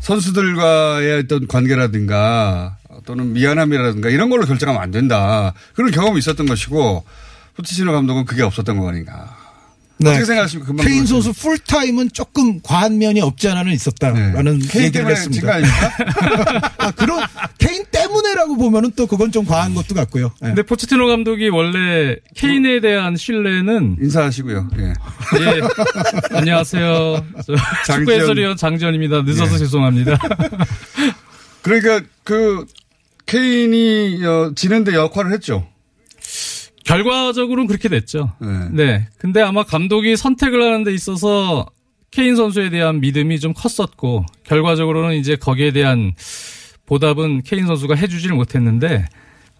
[0.00, 5.54] 선수들과의 어떤 관계라든가 또는 미안함이라든가 이런 걸로 결정하면 안 된다.
[5.74, 7.04] 그런 경험이 있었던 것이고
[7.56, 9.43] 포티시노 감독은 그게 없었던 거 아닌가
[10.02, 10.72] 어떻게 생각하십니까?
[10.74, 10.84] 네.
[10.84, 11.06] 케인.
[11.06, 14.66] 선수 풀타임은 조금 과한 면이 없지 않아는 있었다라는 네.
[14.68, 15.48] 케인 얘기를 했습니다.
[16.78, 17.24] 아, 그런
[17.58, 20.32] 케인 때문에라고 보면은 또 그건 좀 과한 것도 같고요.
[20.42, 20.46] 예.
[20.46, 24.70] 근데 포체티노 감독이 원래 케인에 대한 신뢰는 인사하시고요.
[24.78, 24.82] 예.
[24.84, 27.54] 예 안녕하세요 저
[27.86, 27.98] 장지현.
[27.98, 29.58] 축구 해설위원 장지현입니다 늦어서 예.
[29.58, 30.18] 죄송합니다
[31.62, 32.66] 그러니까 그
[33.26, 35.66] 케인이 어, 지는데 역할을 했죠.
[36.84, 38.68] 결과적으로는 그렇게 됐죠 네.
[38.70, 41.66] 네 근데 아마 감독이 선택을 하는 데 있어서
[42.10, 46.12] 케인 선수에 대한 믿음이 좀 컸었고 결과적으로는 이제 거기에 대한
[46.86, 49.06] 보답은 케인 선수가 해주지를 못했는데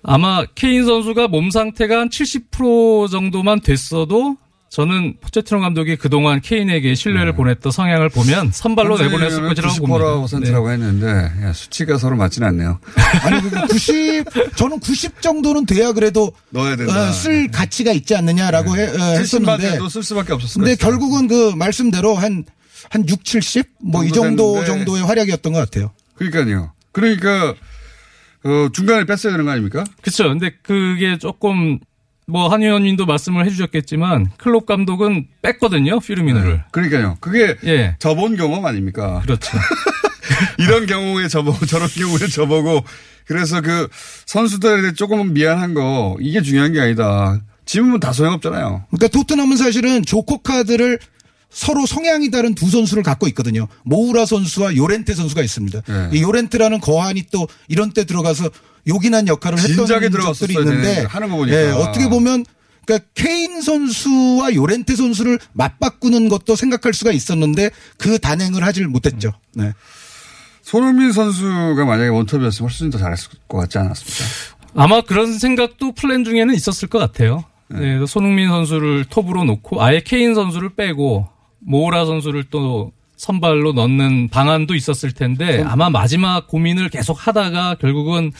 [0.03, 4.37] 아마 케인 선수가 몸 상태가 한 70% 정도만 됐어도
[4.75, 10.49] 저는 포체티노 감독이 그동안 케인에게 신뢰를 보냈던 성향을 보면 선발로 내보냈을 것이라고 봅니다.
[10.51, 11.07] 90%라고 했는데
[11.45, 12.81] 야, 수치가 서로 맞지는 않네요.
[13.23, 14.25] 아니 그 90,
[14.57, 17.09] 저는 90 정도는 돼야 그래도 넣어야 된다.
[17.09, 20.75] 어, 쓸 가치가 있지 않느냐라고 해- 어, 70만 했었는데 쓸 수밖에 없었을 근데.
[20.75, 22.45] 결국은 그 말씀대로 한,
[22.91, 23.69] 한 6, 70?
[23.81, 24.67] 뭐이 정도 정도 됐는데.
[24.87, 25.93] 정도의 활약이었던 것 같아요.
[26.17, 26.73] 그러니까요.
[26.91, 27.55] 그러니까
[28.43, 29.85] 어, 중간에 뺐어야 되는 거 아닙니까?
[30.03, 30.25] 그렇죠.
[30.31, 31.79] 근데 그게 조금
[32.27, 36.65] 뭐 한 의원님도 말씀을 해주셨겠지만 클롭 감독은 뺐거든요 피르미노를.
[36.73, 37.17] 그러니까요.
[37.21, 37.97] 그게 예.
[37.99, 39.21] 저본 경험 아닙니까?
[39.23, 39.59] 그렇죠.
[40.59, 42.83] 이런 경우에 저보고 저런 경우에 저보고
[43.27, 43.89] 그래서 그
[44.27, 47.41] 선수들에 조금은 미안한 거 이게 중요한 게 아니다.
[47.67, 48.85] 지금은 다 소용없잖아요.
[48.91, 50.99] 그러니까 토트넘은 사실은 조커 카드를
[51.51, 53.69] 서로 성향이 다른 두 선수를 갖고 있거든요.
[53.85, 55.81] 모우라 선수와 요렌테 선수가 있습니다.
[55.87, 56.11] 네.
[56.13, 58.51] 이 요렌테라는 거한이 또 이런 때 들어가서
[58.87, 61.57] 요긴한 역할을 했던 적들이 있는데 되는데 하는 거 보니까.
[61.57, 62.45] 예, 어떻게 보면
[62.87, 69.33] 그러니까 케인 선수와 요렌테 선수를 맞바꾸는 것도 생각할 수가 있었는데 그 단행을 하질 못했죠.
[69.55, 69.73] 네.
[70.63, 74.25] 손흥민 선수가 만약에 원톱이었으면 훨씬 더 잘했을 것 같지 않았습니까?
[74.75, 77.45] 아마 그런 생각도 플랜 중에는 있었을 것 같아요.
[77.69, 81.29] 네, 손흥민 선수를 톱으로 놓고 아예 케인 선수를 빼고
[81.61, 82.93] 모우라 선수를 또
[83.25, 88.33] 선발로 넣는 방안도 있었을 텐데 아마 마지막 고민을 계속 하다가 결국은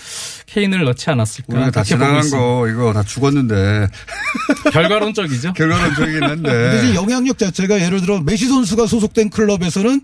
[0.47, 1.55] 케인을 넣지 않았을까.
[1.57, 2.29] 우리가 다 지나간.
[2.31, 3.87] 거 이거 다 죽었는데
[4.73, 5.55] 결과론적이죠.
[5.55, 10.03] 결과론적이긴 근데 한데 이제 영향력 자체가 예를 들어 메시 선수가 소속된 클럽에서는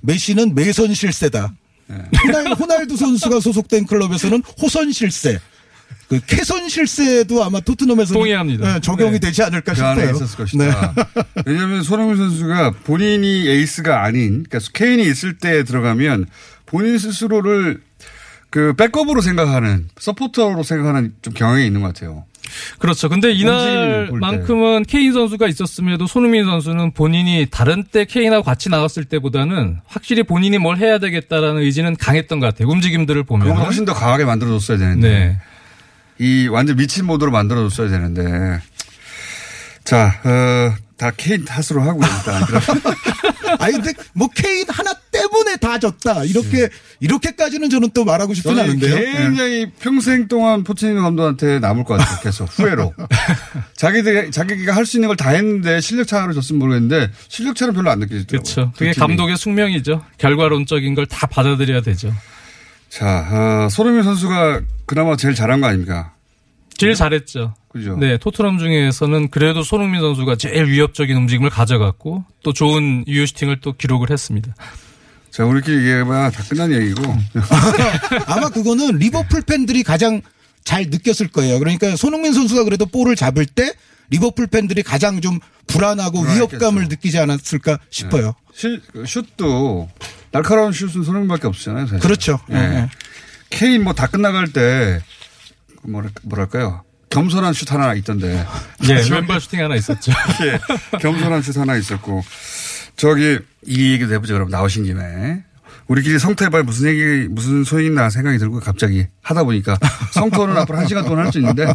[0.00, 1.52] 메시는 메선 실세다.
[1.86, 1.96] 네.
[2.24, 5.38] 호날, 호날두 선수가 소속된 클럽에서는 호선 실세.
[6.08, 8.80] 그 캐선 실세도 아마 토트넘에서 동의합니다.
[8.80, 9.18] 적용이 네.
[9.20, 9.90] 되지 않을까 그 싶어요.
[9.92, 10.94] 안에 있었을 것이다.
[10.94, 11.22] 네.
[11.46, 16.26] 왜냐하면 손흥민 선수가 본인이 에이스가 아닌, 그러니까 케인이 있을 때 들어가면
[16.66, 17.80] 본인 스스로를
[18.50, 22.24] 그 백업으로 생각하는 서포터로 생각하는 좀 경향이 있는 것 같아요.
[22.78, 23.08] 그렇죠.
[23.08, 30.22] 근데 이날만큼은 케인 선수가 있었음에도 손흥민 선수는 본인이 다른 때 케인하고 같이 나갔을 때보다는 확실히
[30.22, 32.68] 본인이 뭘 해야 되겠다라는 의지는 강했던 것 같아요.
[32.68, 33.56] 움직임들을 보면.
[33.56, 35.38] 훨씬 더 강하게 만들어줬어야 되는데 네.
[36.24, 38.60] 이 완전 미친 모드로 만들어줬어야 되는데
[39.84, 42.42] 자, 어, 다 케인 탓으로 하고 일단
[43.60, 46.68] 아니 근데 뭐 케인 하나 때문에 다 졌다 이렇게
[47.00, 48.94] 이렇게까지는 저는 또 말하고 싶진 않은데요.
[48.94, 49.12] 네.
[49.18, 52.18] 굉장히 평생 동안 포치니노 감독한테 남을 것 같아요.
[52.22, 52.94] 계속 후회로.
[53.76, 57.90] 자기들 자기가 할 수 있는 걸 다 했는데 실력 차로 졌으면 모르겠는데 실력 차는 별로
[57.90, 58.42] 안 느껴지더라고요.
[58.54, 58.72] 그렇죠.
[58.72, 59.06] 그게 두 팀이.
[59.06, 60.02] 감독의 숙명이죠.
[60.18, 62.12] 결과론적인 걸 다 받아들여야 되죠.
[62.88, 66.13] 자, 어, 손흥민 선수가 그나마 제일 잘한 거 아닙니까?
[66.76, 67.54] 제일 잘했죠.
[67.68, 67.96] 그죠?
[67.96, 73.72] 네, 토트넘 중에서는 그래도 손흥민 선수가 제일 위협적인 움직임을 가져갔고 또 좋은 유효 슈팅을 또
[73.72, 74.54] 기록을 했습니다.
[75.30, 77.02] 자, 우리끼리 얘기해봐 다 끝난 얘기고.
[78.26, 80.20] 아마 그거는 리버풀 팬들이 가장
[80.64, 81.58] 잘 느꼈을 거예요.
[81.58, 83.72] 그러니까 손흥민 선수가 그래도 볼을 잡을 때
[84.10, 86.56] 리버풀 팬들이 가장 좀 불안하고 불안했겠죠.
[86.56, 88.34] 위협감을 느끼지 않았을까 싶어요.
[88.54, 89.88] 실, 그 슛도
[90.30, 91.86] 날카로운 슛은 손흥민밖에 없잖아요.
[91.86, 91.98] 사실.
[92.00, 92.38] 그렇죠.
[92.52, 92.56] 예.
[92.56, 92.88] 예.
[93.50, 95.00] 케인 뭐 다 끝나갈 때
[95.88, 96.82] 뭐랄, 뭐랄까요.
[97.10, 98.44] 겸손한 슛 하나 있던데.
[98.88, 100.12] 예, 왼발 슈팅 하나 있었죠.
[100.42, 100.58] 예,
[100.98, 102.22] 겸손한 슛 하나 있었고.
[102.96, 104.34] 저기, 이 얘기도 해보죠.
[104.34, 105.42] 그럼 나오신 김에.
[105.86, 109.76] 우리끼리 성토해봐야 무슨 얘기, 무슨 소용이 있나 생각이 들고 갑자기 하다 보니까
[110.12, 111.66] 성토는 앞으로 한 시간 동안 할 수 있는데.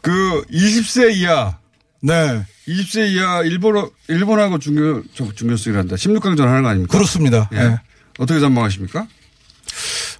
[0.00, 1.58] 그 20세 이하,
[2.00, 2.44] 네.
[2.68, 5.96] 20세 이하 일본, 일본하고 중교, 저 중교수이란다.
[5.96, 6.92] 16강전 하는 거 아닙니까?
[6.92, 7.48] 그렇습니다.
[7.52, 7.58] 예.
[7.58, 7.80] 예.
[8.18, 9.06] 어떻게 전망하십니까?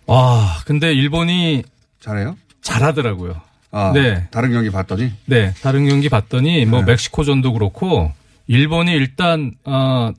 [0.07, 1.63] 와, 근데 일본이
[2.01, 2.37] 잘해요?
[2.63, 3.41] 잘하더라고요.
[3.71, 4.27] 아, 네.
[4.31, 5.11] 다른 경기 봤더니.
[5.27, 6.93] 네, 다른 경기 봤더니 뭐 네.
[6.93, 8.13] 멕시코전도 그렇고
[8.47, 10.13] 일본이 일단 어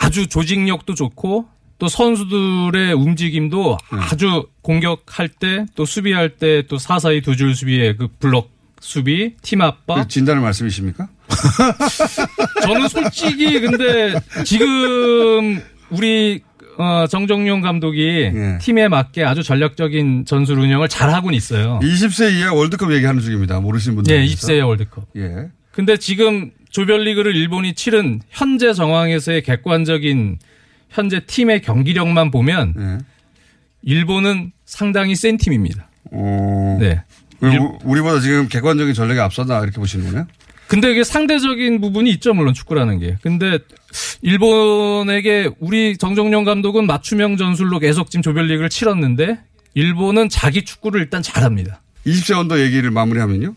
[0.00, 1.46] 아주 조직력도 좋고
[1.78, 3.98] 또 선수들의 움직임도 네.
[3.98, 9.60] 아주 공격할 때 또 수비할 때 또 사사이 두 줄 수비의 그 블럭 수비, 팀
[9.62, 9.94] 압박.
[10.02, 11.08] 그 진단의 말씀이십니까?
[12.62, 16.42] 저는 솔직히 근데 지금 우리
[16.78, 18.58] 어, 정정용 감독이 예.
[18.60, 21.78] 팀에 맞게 아주 전략적인 전술 운영을 잘 하고는 있어요.
[21.82, 23.60] 20세 이하 월드컵 얘기하는 중입니다.
[23.60, 24.14] 모르시는 분들.
[24.14, 25.04] 예, 20세 월드컵.
[25.16, 25.48] 예.
[25.70, 30.38] 근데 지금 조별리그를 일본이 치른 현재 정황에서의 객관적인
[30.88, 32.98] 현재 팀의 경기력만 보면 예.
[33.82, 35.88] 일본은 상당히 센 팀입니다.
[36.12, 36.78] 어.
[36.80, 37.02] 네.
[37.84, 40.26] 우리보다 지금 객관적인 전력이 앞서다 이렇게 보시는 거네요?
[40.68, 43.16] 근데 이게 상대적인 부분이 있죠, 물론 축구라는 게.
[43.20, 43.58] 근데
[44.22, 49.38] 일본에게 우리 정정용 감독은 맞춤형 전술로 계속 지금 조별리그를 치렀는데
[49.74, 51.80] 일본은 자기 축구를 일단 잘합니다.
[52.06, 53.54] 20세 언더 얘기를 마무리하면요?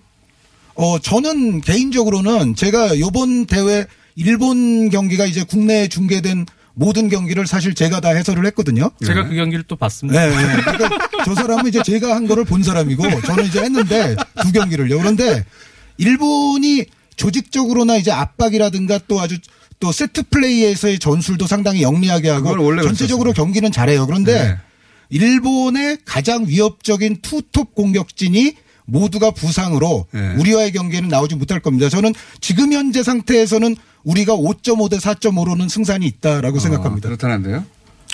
[0.76, 8.02] 어, 저는 개인적으로는 제가 요번 대회 일본 경기가 이제 국내에 중계된 모든 경기를 사실 제가
[8.02, 8.92] 다 해설을 했거든요.
[9.06, 10.20] 제가 그 경기를 또 봤습니다.
[10.20, 10.30] 네.
[10.30, 10.62] 네.
[10.62, 14.98] 그러니까 저 사람은 이제 제가 한 거를 본 사람이고 저는 이제 했는데 두 경기를요.
[14.98, 15.46] 그런데
[15.98, 19.38] 일본이 조직적으로나 이제 압박이라든가 또 아주
[19.80, 22.50] 또 세트 플레이에서의 전술도 상당히 영리하게 하고
[22.82, 23.34] 전체적으로 그랬었어요.
[23.34, 24.06] 경기는 잘해요.
[24.06, 24.58] 그런데 네.
[25.10, 30.36] 일본의 가장 위협적인 투톱 공격진이 모두가 부상으로 네.
[30.38, 31.90] 우리와의 경기에는 나오지 못할 겁니다.
[31.90, 37.08] 저는 지금 현재 상태에서는 우리가 5.5 대 4.5로는 승산이 있다라고 생각합니다.
[37.08, 37.66] 어, 그렇다는데요?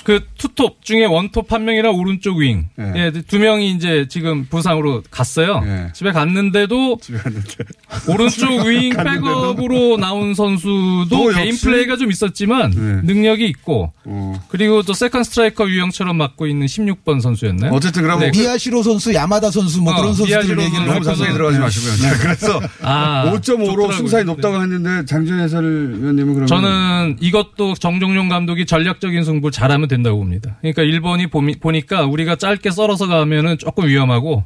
[0.04, 2.66] 그 투톱 중에 원톱 한 명이랑 오른쪽 윙.
[2.76, 2.92] 네.
[2.96, 5.60] 예, 두 명이 이제 지금 부상으로 갔어요.
[5.60, 5.88] 네.
[5.92, 7.54] 집에 갔는데도 집에 갔는데.
[8.08, 9.24] 오른쪽 윙 갔는데도?
[9.24, 11.56] 백업으로 나온 선수도 또 개인?
[11.56, 13.12] 플레이가 좀 있었지만 네.
[13.12, 14.42] 능력이 있고 어.
[14.48, 17.72] 그리고 또 세컨 스트라이커 유형처럼 맡고 있는 16번 선수였나요?
[17.72, 21.58] 어쨌든 그럼 네, 미야시로 선수, 야마다 선수 뭐 어, 그런 선수들 얘기를 너무 자세히 들어가지
[21.58, 22.10] 마시고요.
[22.10, 23.92] 네, 그래서 아, 5.5로 좋더라고요.
[23.92, 24.32] 승산이 네.
[24.32, 30.56] 높다고 했는데 장준 해설위원님은 그러면 저는 이것도 정종용 감독이 전략적인 승부 잘하면 된다고 봅니다.
[30.60, 34.44] 그러니까 일본이 보미- 보니까 우리가 짧게 썰어서 가면은 조금 위험하고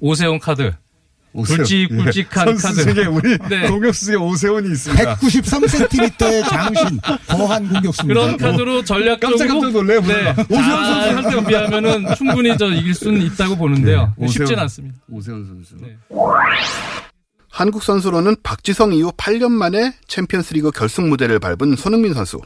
[0.00, 0.72] 오세훈 카드
[1.34, 1.60] 오세훈.
[1.60, 2.54] 굵직 굵직한 예.
[2.54, 2.92] 카드.
[2.94, 3.66] 중에 우리 네.
[3.68, 5.16] 공격수 중에 오세훈이 있습니다.
[5.16, 8.20] 193cm의 장신, 거한 공격수입니다.
[8.20, 10.34] 그런 카드로 전략적으로 깜짝 깜짝 놀래요, 네.
[10.34, 10.42] 보다가.
[10.50, 11.30] 오세훈 선수.
[11.40, 14.12] 때 비하면은 충분히 저 이길 수는 있다고 보는데요.
[14.18, 14.58] 네, 쉽진.
[14.58, 14.96] 않습니다.
[15.08, 15.74] 오세훈 선수.
[15.80, 15.96] 네.
[17.50, 22.40] 한국 선수로는 박지성 이후 8년 만에 챔피언스리그 결승 무대를 밟은 손흥민 선수.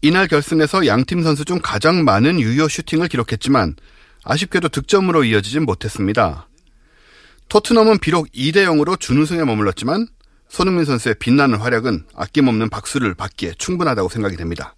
[0.00, 3.76] 이날 결승에서 양팀 선수 중 가장 많은 유효 슈팅을 기록했지만
[4.24, 6.48] 아쉽게도 득점으로 이어지진 못했습니다.
[7.48, 10.06] 토트넘은 비록 2대 0으로 준우승에 머물렀지만
[10.48, 14.74] 손흥민 선수의 빛나는 활약은 아낌없는 박수를 받기에 충분하다고 생각이 됩니다.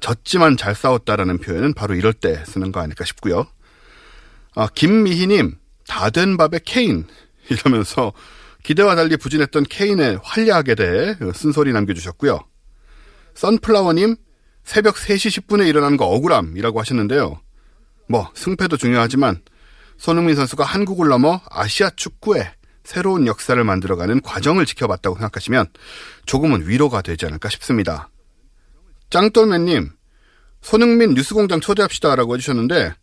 [0.00, 3.46] 졌지만 잘 싸웠다라는 표현은 바로 이럴 때 쓰는 거 아닐까 싶고요.
[4.54, 7.06] 아, 김미희님, 다 된 밥의 케인.
[7.50, 8.12] 이러면서
[8.62, 12.40] 기대와 달리 부진했던 케인의 활약에 대해 쓴소리 남겨주셨고요.
[13.34, 14.16] 선플라워님,
[14.64, 17.40] 새벽 3시 10분에 일어나는 거 억울함이라고 하셨는데요.
[18.08, 19.42] 뭐, 승패도 중요하지만
[19.96, 22.52] 손흥민 선수가 한국을 넘어 아시아 축구에
[22.84, 25.66] 새로운 역사를 만들어가는 과정을 지켜봤다고 생각하시면
[26.26, 28.08] 조금은 위로가 되지 않을까 싶습니다.
[29.10, 29.90] 짱돌맨님,
[30.62, 32.94] 손흥민 뉴스공장 초대합시다라고 해주셨는데,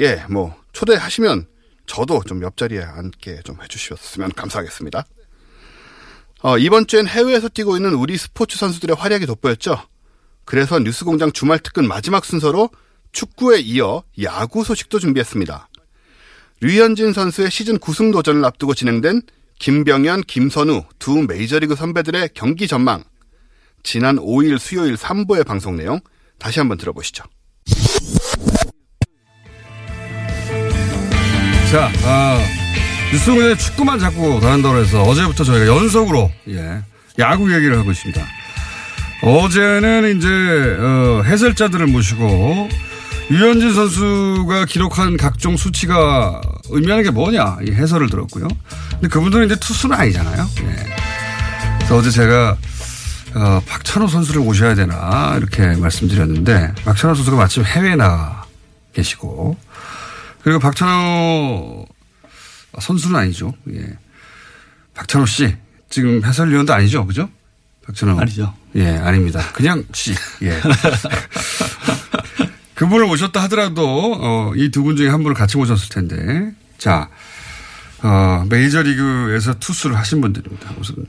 [0.00, 1.46] 예, 뭐, 초대하시면
[1.86, 5.04] 저도 좀 옆자리에 앉게 좀 해주셨으면 감사하겠습니다.
[6.44, 9.80] 어, 이번 주엔 해외에서 뛰고 있는 우리 스포츠 선수들의 활약이 돋보였죠.
[10.44, 12.68] 그래서 뉴스공장 주말 특근 마지막 순서로
[13.12, 15.70] 축구에 이어 야구 소식도 준비했습니다.
[16.60, 19.22] 류현진 선수의 시즌 9승 도전을 앞두고 진행된
[19.58, 23.04] 김병현, 김선우 두 메이저리그 선배들의 경기 전망.
[23.82, 25.98] 지난 5일 수요일 3부의 방송 내용
[26.38, 27.24] 다시 한번 들어보시죠.
[31.70, 32.63] 자, 아,
[33.12, 36.82] 뉴스공장에 축구만 자꾸 다한다고 해서 어제부터 저희가 연속으로, 예,
[37.18, 38.22] 야구 얘기를 하고 있습니다.
[39.22, 42.68] 어제는 이제, 어, 해설자들을 모시고,
[43.30, 46.40] 유현진 선수가 기록한 각종 수치가
[46.70, 48.48] 의미하는 게 뭐냐, 이 해설을 들었고요.
[48.90, 50.46] 근데 그분들은 이제 투수는 아니잖아요.
[50.62, 50.94] 예.
[51.78, 52.56] 그래서 어제 제가,
[53.34, 58.44] 어, 박찬호 선수를 모셔야 되나, 이렇게 말씀드렸는데, 박찬호 선수가 마침 해외에 나가
[58.92, 59.56] 계시고,
[60.42, 61.86] 그리고 박찬호
[62.80, 63.54] 선수는 아니죠.
[63.72, 63.84] 예.
[64.94, 65.54] 박찬호 씨
[65.90, 67.28] 지금 해설위원도 아니죠, 그죠?
[67.86, 68.54] 박찬호 아니죠.
[68.76, 69.40] 예, 아닙니다.
[69.52, 70.14] 그냥 씨.
[70.42, 70.60] 예.
[72.74, 77.08] 그분을 모셨다 하더라도 어, 이 두 분 중에 한 분을 같이 모셨을 텐데, 자
[78.02, 80.72] 어, 메이저리그에서 투수를 하신 분들입니다.
[80.78, 81.06] 우선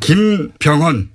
[0.00, 1.10] 김병현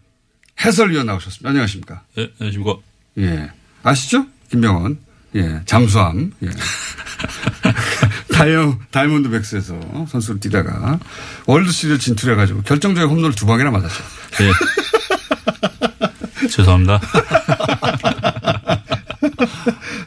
[0.64, 1.50] 해설위원 나오셨습니다.
[1.50, 2.04] 안녕하십니까?
[2.18, 2.78] 예, 안녕하십니까.
[3.20, 3.50] 예.
[3.84, 4.26] 아시죠?
[4.50, 4.98] 김병현.
[5.36, 5.62] 예.
[5.66, 6.32] 잠수함.
[6.44, 6.50] 예.
[8.36, 11.00] 다이어, 다이몬드 백스에서 선수를 뛰다가
[11.46, 14.04] 월드 시리즈 진출해가지고 결정적인 홈런을 두 방이나 맞았죠.
[14.42, 14.52] 예.
[16.50, 17.00] 죄송합니다.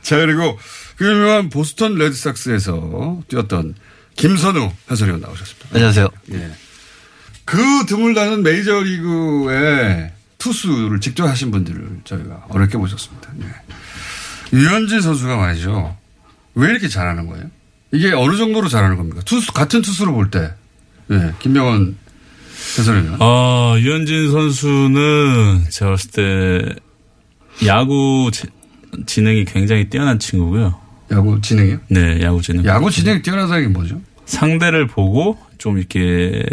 [0.02, 0.58] 자, 그리고
[0.96, 3.74] 그 유명한 보스턴 레드삭스에서 뛰었던
[4.16, 5.68] 김선우 해설위원 나오셨습니다.
[5.72, 6.08] 안녕하세요.
[6.32, 6.50] 예.
[7.46, 13.30] 그 드물다는 메이저리그의 투수를 직접 하신 분들을 저희가 어렵게 모셨습니다.
[13.40, 14.56] 예.
[14.56, 15.96] 유현진 선수가 말이죠.
[16.54, 17.50] 왜 이렇게 잘하는 거예요?
[17.92, 19.20] 이게 어느 정도로 잘하는 겁니까?
[19.24, 20.52] 투수, 같은 투수로 볼 때.
[21.10, 21.32] 예.
[21.38, 21.96] 김병원
[22.78, 23.16] 해설위원.
[23.20, 26.74] 어, 유현진 선수는 제가 봤을 때
[27.66, 28.46] 야구 지-
[29.06, 30.78] 지능이 굉장히 뛰어난 친구고요.
[31.10, 31.78] 야구 진행이요?
[31.88, 32.64] 네, 야구 지능.
[32.66, 34.00] 야구 진행이 뛰어나다는 게 뭐죠?
[34.26, 36.44] 상대를 보고 좀 이렇게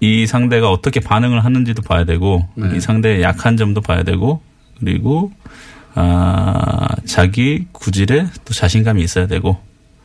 [0.00, 2.76] 이 상대가 어떻게 반응을 하는지도 봐야 되고 네.
[2.76, 4.42] 이 상대의 약한 점도 봐야 되고
[4.80, 5.32] 그리고
[5.94, 9.60] 아 자기 구질에 또 자신감이 있어야 되고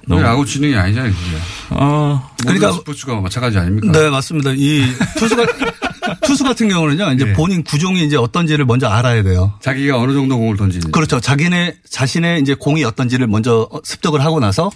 [0.08, 1.38] 너무 야구 진행이 아니잖아요, 그게.
[1.72, 3.91] 어 그러니까 스포츠가 마찬가지 아닙니까?
[3.91, 4.52] 네, 맞습니다.
[4.56, 4.84] 이
[5.17, 5.46] 투수가
[6.26, 7.34] 투수 같은 경우는요, 이제 예.
[7.34, 9.54] 본인 구종이 이제 어떤지를 먼저 알아야 돼요.
[9.62, 10.91] 자기가 어느 정도 공을 던지는지.
[10.91, 11.20] 그렇죠.
[11.20, 14.72] 자기네 자신의 이제 공이 어떤지를 먼저 습득을 하고 나서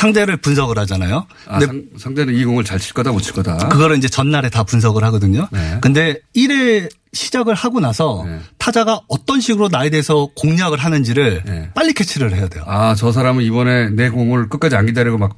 [0.00, 1.26] 상대를 분석을 하잖아요.
[1.46, 3.68] 아, 근데 상, 상대는 이 공을 잘 칠 거다 못 칠 거다.
[3.68, 5.46] 그거를 이제 전날에 다 분석을 하거든요.
[5.52, 5.78] 네.
[5.82, 8.38] 근데 1회 시작을 하고 나서 네.
[8.56, 11.70] 타자가 어떤 식으로 나에 대해서 공략을 하는지를 네.
[11.74, 12.64] 빨리 캐치를 해야 돼요.
[12.66, 15.36] 아, 저 사람은 이번에 내 공을 끝까지 안 기다리고 막,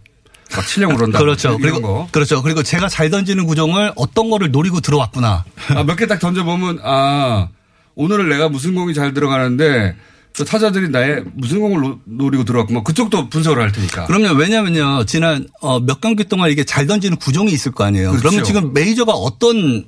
[0.54, 1.18] 막 치려고 그런다.
[1.18, 1.58] 그렇죠.
[1.58, 2.08] 그리고 거.
[2.12, 2.40] 그렇죠.
[2.42, 5.44] 그리고 제가 잘 던지는 구종을 어떤 거를 노리고 들어왔구나.
[5.70, 7.48] 아, 몇 개 딱 던져 보면, 아,
[7.96, 9.96] 오늘은 내가 무슨 공이 잘 들어가는데,
[10.34, 12.84] 저 타자들이 나의 무슨 공을 노, 노리고 들어왔구만.
[12.84, 14.06] 그쪽도 분석을 할 테니까.
[14.06, 14.34] 그럼요.
[14.38, 15.04] 왜냐면요.
[15.04, 18.10] 지난 어, 몇 경기 동안 이게 잘 던지는 구종이 있을 거 아니에요.
[18.10, 18.22] 그렇죠.
[18.22, 19.84] 그러면 지금 메이저가 어떤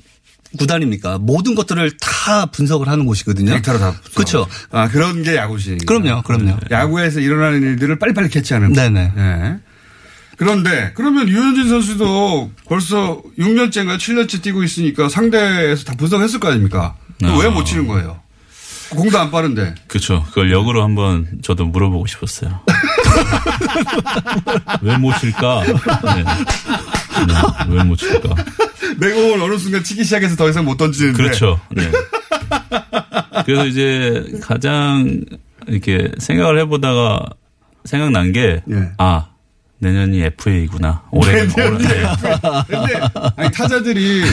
[0.58, 1.18] 구단입니까?
[1.18, 3.52] 모든 것들을 다 분석을 하는 곳이거든요.
[3.52, 3.92] 데이터로 다.
[3.92, 4.14] 분석을.
[4.14, 4.46] 그렇죠.
[4.70, 5.78] 아, 그런 게 야구시.
[5.86, 6.22] 그럼요.
[6.22, 6.58] 그럼요.
[6.70, 8.72] 야구에서 일어나는 일들을 빨리빨리 캐치하는.
[8.72, 8.80] 거.
[8.80, 9.12] 네네.
[9.16, 9.56] 예.
[10.36, 16.96] 그런데 그러면 유현진 선수도 벌써 6년째인가 7년째 뛰고 있으니까 상대에서 다 분석했을 거 아닙니까?
[17.22, 17.38] 아.
[17.38, 18.20] 왜못 치는 거예요?
[18.94, 19.74] 공도 안 빠른데.
[19.88, 20.24] 그렇죠.
[20.28, 22.60] 그걸 역으로 한번 저도 물어보고 싶었어요.
[24.82, 25.64] 왜못 칠까?
[25.64, 26.24] 네.
[26.24, 26.32] 네,
[27.68, 28.34] 왜못 칠까?
[28.98, 31.22] 내 공을 어느 순간 치기 시작해서 더 이상 못 던지는데.
[31.22, 31.60] 그렇죠.
[31.70, 31.90] 네.
[33.44, 35.20] 그래서 이제 가장
[35.66, 37.20] 이렇게 생각을 해보다가
[37.84, 38.88] 생각난 게, 예.
[38.98, 39.26] 아,
[39.78, 41.02] 내년이 FA구나.
[41.10, 41.48] 올해 올해
[42.66, 43.00] 근데
[43.36, 44.24] 아니 타자들이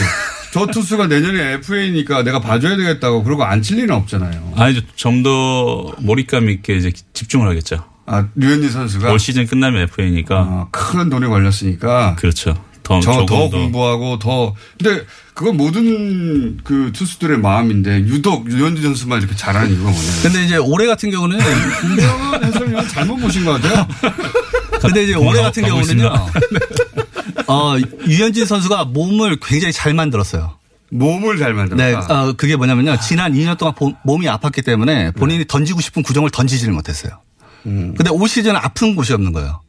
[0.52, 4.54] 저 투수가 내년에 FA니까 내가 봐줘야 되겠다고 그러고 안 칠 리는 없잖아요.
[4.58, 7.84] 아니 좀 더 몰입감 있게 이제 집중을 하겠죠.
[8.08, 12.56] 아 류현진 선수가 올 시즌 끝나면 FA니까 아, 큰 돈이 걸렸으니까 그렇죠.
[12.84, 19.36] 더저 조금 더더 공부하고 더 근데 그건 모든 그 투수들의 마음인데 유독 류현진 선수만 이렇게
[19.36, 21.38] 잘하는 이유가 뭐냐면 근데 이제 올해 같은 경우는
[21.82, 23.88] 김병헌 해설위원 잘못 보신 것 같아요.
[24.82, 26.12] 근데 이제 올해 같은 경우는요.
[27.52, 27.76] 어,
[28.08, 30.58] 유현진 선수가 몸을 굉장히 잘 만들었어요.
[30.92, 31.84] 몸을 잘 만들었다.
[32.08, 32.98] 네, 어, 그게 뭐냐면요.
[33.00, 37.14] 지난 2년 동안 보- 몸이 아팠기 때문에 본인이 던지고 싶은 구종을 던지지를 못했어요.
[37.96, 39.62] 근데 올 시즌은 아픈 곳이 없는 거예요.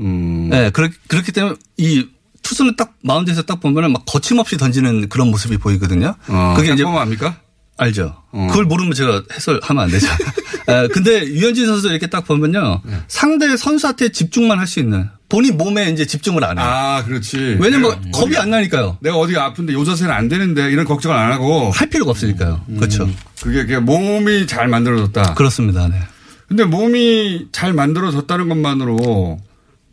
[0.00, 0.48] 음.
[0.50, 2.06] 네, 그렇, 그렇기 때문에 이
[2.42, 6.14] 투수는 딱 마운드에서 딱 보면은 막 거침없이 던지는 그런 모습이 보이거든요.
[6.28, 7.36] 어, 그게 이제 압니까?
[7.78, 8.16] 알죠.
[8.32, 8.46] 어.
[8.50, 10.06] 그걸 모르면 제가 해설하면 안 되죠.
[10.68, 12.80] 에, 근데 유현진 선수 이렇게 딱 보면요.
[12.84, 12.96] 네.
[13.08, 16.66] 상대 선수한테 집중만 할 수 있는 본인 몸에 이제 집중을 안 해요.
[16.66, 17.56] 아, 그렇지.
[17.60, 18.98] 왜냐면 내가 겁이 어디가- 안 나니까요.
[19.00, 22.64] 내가 어디가 아픈데 요 자세는 안 되는데 이런 걱정을 안 하고 할 필요가 없으니까요.
[22.78, 23.08] 그렇죠.
[23.42, 25.34] 그게 그냥 몸이 잘 만들어졌다.
[25.34, 25.86] 그렇습니다.
[25.88, 26.00] 네.
[26.48, 29.38] 근데 몸이 잘 만들어졌다는 것만으로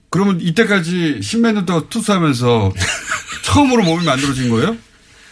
[0.09, 2.71] 그러면 이때까지 십몇 년 동안 투수하면서
[3.43, 4.77] 처음으로 몸이 만들어진 거예요?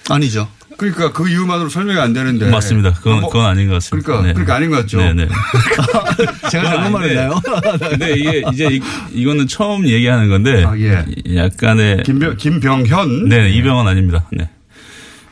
[0.09, 0.49] 아니죠.
[0.78, 2.49] 그러니까 그 이유만으로 설명이 안 되는데.
[2.49, 2.93] 맞습니다.
[2.93, 4.05] 그건 뭐- 그건 아닌 것 같습니다.
[4.05, 4.34] 그러니까 네.
[4.34, 4.97] 그러니까 아닌 것 같죠.
[4.97, 5.28] 네네.
[6.51, 7.41] 제가 잘못 말했나요?
[7.89, 8.82] 근데 이게 이제 이,
[9.13, 11.05] 이거는 처음 얘기하는 건데 아, 예.
[11.36, 13.30] 약간의 김병 김병현.
[13.30, 14.26] 네 이병헌 아닙니다.
[14.32, 14.49] 네.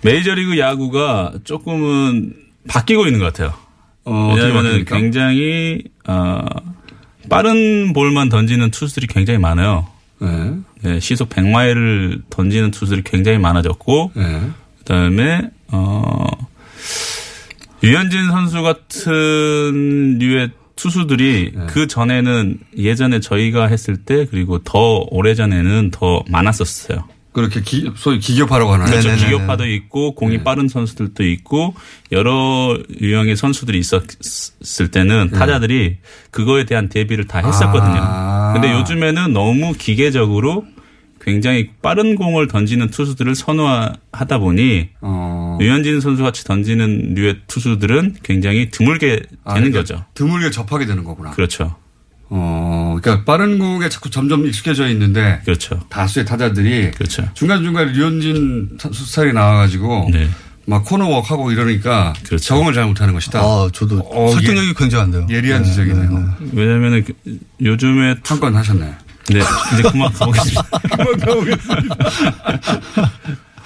[0.03, 2.33] 메이저리그 야구가 조금은
[2.67, 3.53] 바뀌고 있는 것 같아요.
[4.05, 4.85] 어, 왜냐하면?
[4.85, 6.39] 굉장히 어,
[7.29, 9.87] 빠른 볼만 던지는 투수들이 굉장히 많아요.
[10.21, 10.53] 네.
[10.81, 14.49] 네, 시속 100마일을 던지는 투수들이 굉장히 많아졌고 네.
[14.89, 16.25] 그다음에 어
[17.83, 21.65] 유현진 선수 같은 류의 투수들이 네.
[21.67, 27.07] 그 전에는 예전에 저희가 했을 때 그리고 더 오래 전에는 더 많았었어요.
[27.31, 28.89] 그렇게 기, 소위 기교파라고 하나요?
[28.89, 29.09] 그렇죠.
[29.09, 29.27] 네네네.
[29.27, 30.43] 기교파도 있고 공이 네.
[30.43, 31.75] 빠른 선수들도 있고
[32.11, 35.37] 여러 유형의 선수들이 있었을 때는 네.
[35.37, 35.97] 타자들이
[36.31, 37.99] 그거에 대한 대비를 다 했었거든요.
[38.01, 38.53] 아.
[38.53, 40.65] 근데 요즘에는 너무 기계적으로
[41.29, 45.57] 굉장히 빠른 공을 던지는 투수들을 선호하다 보니 어.
[45.61, 50.05] 유현진 선수 같이 던지는 류의 투수들은 굉장히 드물게 아, 되는 그러니까 거죠.
[50.15, 51.31] 드물게 접하게 되는 거구나.
[51.31, 51.75] 그렇죠.
[52.31, 55.79] 어, 그러니까 빠른 공에 자꾸 점점 익숙해져 있는데 그렇죠.
[55.89, 57.27] 다수의 타자들이 그렇죠.
[57.33, 60.27] 중간중간에 류현진 선수 스타일이 나와가지고 네.
[60.65, 62.43] 막 코너워크하고 이러니까 그렇죠.
[62.43, 63.39] 적응을 잘 못하는 것이다.
[63.39, 65.27] 아, 저도 어, 설득력이 굉장한데요.
[65.29, 66.09] 예리한 네, 지적이네요.
[66.11, 66.49] 네, 네.
[66.53, 67.13] 왜냐면은 그
[67.61, 68.93] 요즘에 투- 한건 하셨네.
[69.29, 69.39] 네,
[69.73, 70.61] 이제 그만 가보겠습니다.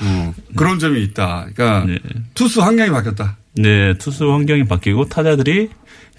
[0.02, 1.48] 어, 그런 점이 있다.
[1.54, 2.00] 그러니까 네.
[2.34, 3.38] 투수 환경이 바뀌었다.
[3.56, 5.70] 네, 투수 환경이 바뀌고 타자들이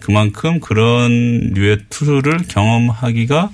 [0.00, 3.50] 그만큼 그런 류의 투수를 경험하기가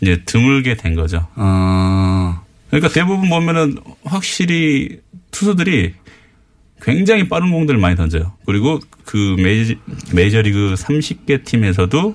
[0.00, 1.26] 이제 드물게 된 거죠.
[1.36, 5.00] 어, 그러니까 대부분 보면은 확실히
[5.30, 5.94] 투수들이
[6.82, 8.32] 굉장히 빠른 공들을 많이 던져요.
[8.44, 9.74] 그리고 그 메이저,
[10.12, 12.14] 메이저리그 30개 팀에서도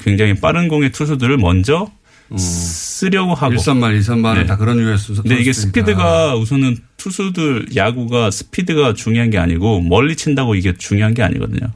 [0.00, 1.90] 굉장히 빠른 공의 투수들을 먼저
[2.36, 3.52] 쓰려고 하고.
[3.52, 4.46] 일선말, 이선말은 네.
[4.46, 5.52] 다 그런 유의 수 근데 이게.
[5.52, 11.70] 스피드가 우선은 투수들 야구가 스피드가 중요한 게 아니고 멀리 친다고 이게 중요한 게 아니거든요.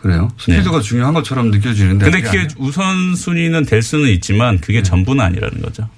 [0.00, 0.32] 그래요?
[0.38, 2.06] 스피드가 중요한 것처럼 느껴지는데.
[2.06, 2.10] 네.
[2.10, 4.82] 근데 그게 그게 우선 순위는 될 수는 있지만 그게 네.
[4.82, 5.88] 전부는 아니라는 거죠.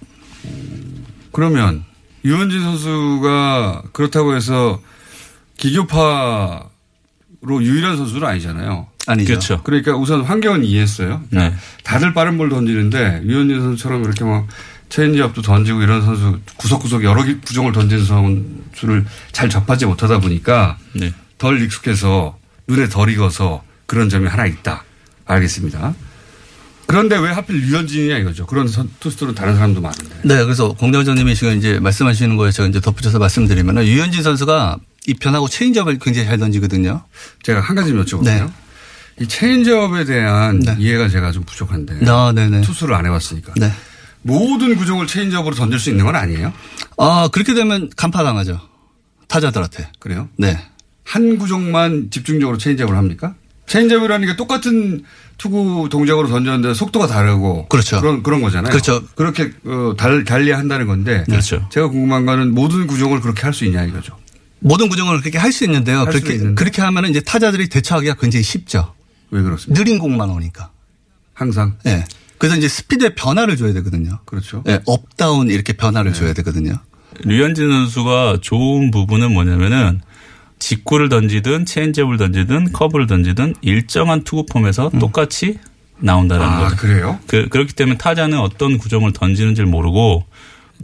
[1.33, 1.85] 그러면
[2.25, 4.81] 유현진 선수가 그렇다고 해서
[5.57, 6.69] 기교파로
[7.63, 8.89] 유일한 선수는 아니잖아요.
[9.07, 9.27] 아니죠.
[9.29, 9.63] 그렇죠.
[9.65, 11.23] 그러니까 우선 환경은 이해했어요.
[11.31, 11.55] 네.
[11.83, 14.47] 다들 빠른 볼 던지는데 유현진 선수처럼 이렇게 막
[14.89, 21.13] 체인지업도 던지고 이런 선수 구석구석 여러 개 구종을 던지는 선수를 잘 접하지 못하다 보니까 네.
[21.39, 22.39] 덜 익숙해서
[22.69, 24.85] 눈에 덜 익어서 그런 점이 하나 있다.
[25.27, 25.95] 알겠습니다.
[26.87, 28.47] 그런데 왜 하필 유현진이냐 이거죠.
[28.47, 30.15] 그런 선- 투수들은 다른 사람도 많은데.
[30.23, 34.77] 네, 그래서 공장장님이 지금 이제 말씀하시는 거에 제가 이제 덧붙여서 말씀드리면 유현진 선수가
[35.07, 37.03] 이 변하고 체인지업을 굉장히 잘 던지거든요.
[37.43, 38.25] 제가 한 가지 여쭤볼게요.
[38.25, 38.47] 네.
[39.21, 40.75] 이 체인지업에 대한 네.
[40.79, 42.63] 이해가 제가 좀 부족한데 아, 네네.
[42.63, 43.71] 투수를 안 해봤으니까 네.
[44.23, 46.53] 모든 구종을 체인지업으로 던질 수 있는 건 아니에요?
[46.99, 48.61] 아, 그렇게 되면 간파당하죠.
[49.29, 49.89] 타자들한테.
[49.99, 50.29] 그래요?
[50.37, 50.59] 네.
[51.05, 53.35] 한 구종만 집중적으로 체인지업을 합니까?
[53.67, 55.05] 체인지업이라는 게 똑같은
[55.39, 58.01] 투구 동작으로 던졌는데 속도가 다르고 그렇죠.
[58.01, 58.71] 그런 그런 거잖아요.
[58.71, 59.03] 그렇죠.
[59.15, 61.67] 그렇게 어, 달, 달리 한다는 건데 그렇죠.
[61.71, 64.17] 제가 궁금한 거는 모든 구종을 그렇게 할 수 있냐 이거죠.
[64.61, 66.05] 모든 구종을 그렇게 할 수 있는데요.
[66.07, 66.55] 그렇게, 있는데.
[66.55, 68.95] 그렇게 하면은 이제 타자들이 대처하기가 굉장히 쉽죠.
[69.35, 69.83] 왜 그렇습니까?
[69.83, 70.71] 느린 공만 오니까.
[71.33, 72.05] 항상 예.
[72.39, 74.21] 그래서 이제 스피드에 변화를 줘야 되거든요.
[74.25, 74.63] 그렇죠.
[74.69, 76.75] 예, up down 이렇게 변화를 줘야 되거든요.
[77.25, 80.01] 류현진 선수가 좋은 부분은 뭐냐면은
[80.61, 85.59] 직구를 던지든 체인지업을 던지든 커브를 던지든 일정한 투구 폼에서 똑같이
[85.99, 86.77] 나온다는 아, 거죠.
[86.77, 87.19] 그래요?
[87.27, 90.25] 그, 그렇기 때문에 타자는 어떤 구종을 던지는지를 모르고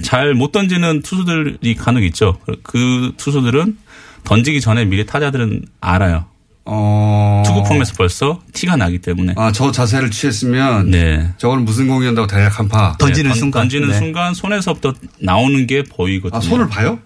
[0.03, 2.39] 잘 못 던지는 투수들이 간혹 있죠.
[2.63, 3.77] 그 투수들은
[4.25, 6.27] 던지기 전에 미리 타자들은 알아요.
[6.65, 7.43] 어.
[7.47, 9.35] 투구 폼에서 벌써 티가 나기 때문에.
[9.37, 10.91] 아, 저 자세를 취했으면.
[10.91, 11.31] 네.
[11.39, 12.97] 저거는 무슨 공이한다고 대략 간파.
[12.99, 13.63] 던지는 네, 던- 순간.
[13.63, 13.99] 던지는 네.
[13.99, 16.37] 순간 손에서부터 나오는 게 보이거든요.
[16.39, 16.99] 아, 손을 봐요?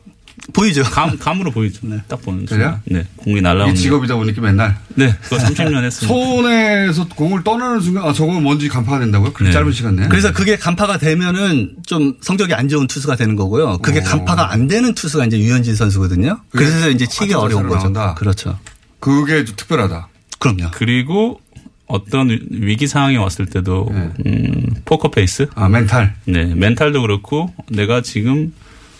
[0.52, 0.82] 보이죠?
[0.82, 1.80] 감, 감으로 보이죠.
[2.08, 2.78] 딱 보는 그래요?
[2.84, 3.02] 순간.
[3.02, 3.06] 네.
[3.16, 3.72] 공이 날라오는.
[3.74, 3.80] 게.
[3.80, 4.76] 직업이다 보니까 맨날.
[4.96, 5.14] 네.
[5.22, 6.06] 그거 30년 했습니다.
[6.14, 9.32] 손에서 공을 떠나는 순간, 아, 저거 뭔지 간파가 된다고요?
[9.32, 9.52] 그렇게 네.
[9.52, 10.08] 짧은 시간 내에?
[10.08, 13.78] 그래서 그게 간파가 되면은 좀 성적이 안 좋은 투수가 되는 거고요.
[13.78, 16.40] 그게 간파가 안 되는 투수가 이제 유현진 선수거든요.
[16.50, 17.84] 그래서 이제 치기 어려운 거죠.
[17.84, 18.14] 나온다.
[18.14, 18.58] 그렇죠.
[19.04, 20.08] 그게 좀 특별하다.
[20.38, 20.70] 그럼요.
[20.72, 21.40] 그리고
[21.86, 24.10] 어떤 위- 위기 상황이 왔을 때도 네.
[24.26, 26.14] 음, 포커 페이스, 아, 멘탈.
[26.24, 28.54] 네 멘탈도 그렇고 내가 지금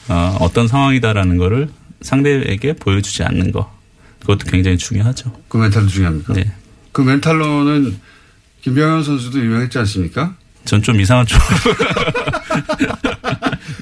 [0.08, 1.70] 어, 어떤 상황이다라는 거를
[2.02, 3.72] 상대에게 보여주지 않는 거
[4.20, 5.32] 그것도 굉장히 중요하죠.
[5.48, 6.34] 그 멘탈도 중요합니까?
[6.34, 6.52] 네,
[6.92, 7.96] 그 멘탈로는
[8.60, 10.34] 김병현 선수도 유명했지 않습니까?
[10.66, 11.38] 전 좀 이상한 쪽.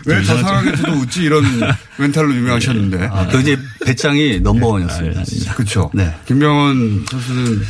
[0.06, 1.44] 왜 저 상황에서도 웃지 이런
[1.98, 3.08] 멘탈로 유명하셨는데.
[3.10, 5.24] 아, 그 이제 배짱이 넘버원이었습니다.
[5.24, 5.54] 진짜.
[5.54, 5.90] 그렇죠.
[5.94, 6.14] 네.
[6.26, 7.62] 김병헌 선수는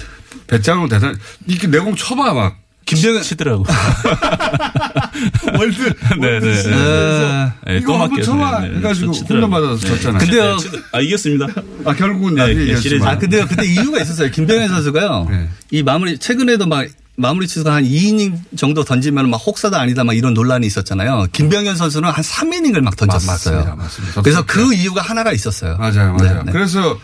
[0.47, 1.17] 배짱으로 대단.
[1.47, 2.57] 이렇게 내공 쳐봐 막.
[2.85, 3.65] 김병현 치더라고.
[5.59, 5.83] 월드.
[6.21, 6.49] 네, 네.
[6.49, 9.13] 에, 네, 이거 또 한번 쳐봐 네, 네, 해가지고.
[9.13, 10.19] 홈런 받아서 졌잖아요.
[10.19, 10.57] 근데요.
[10.57, 11.47] 네, 아 이겼습니다.
[11.85, 12.75] 아 결국은 네, 네.
[13.05, 13.47] 아, 근데요.
[13.47, 14.31] 그때 이유가 있었어요.
[14.31, 15.27] 김병현 선수가요.
[15.31, 15.49] 네.
[15.71, 16.87] 이 마무리, 최근에도 막
[17.23, 21.29] 마무리 치수가 한 2이닝 정도 던지면 막 혹사다 아니다 막 이런 논란이 있었잖아요.
[21.33, 23.57] 김병현 선수는 한 3이닝을 막 던졌었어요.
[23.57, 23.77] 맞습니다.
[23.77, 24.23] 맞습니다.
[24.23, 25.77] 그래서 그 이유가 하나가 있었어요.
[25.79, 26.39] 맞아요, 맞아요.
[26.39, 26.53] 네, 네.
[26.53, 26.99] 그래서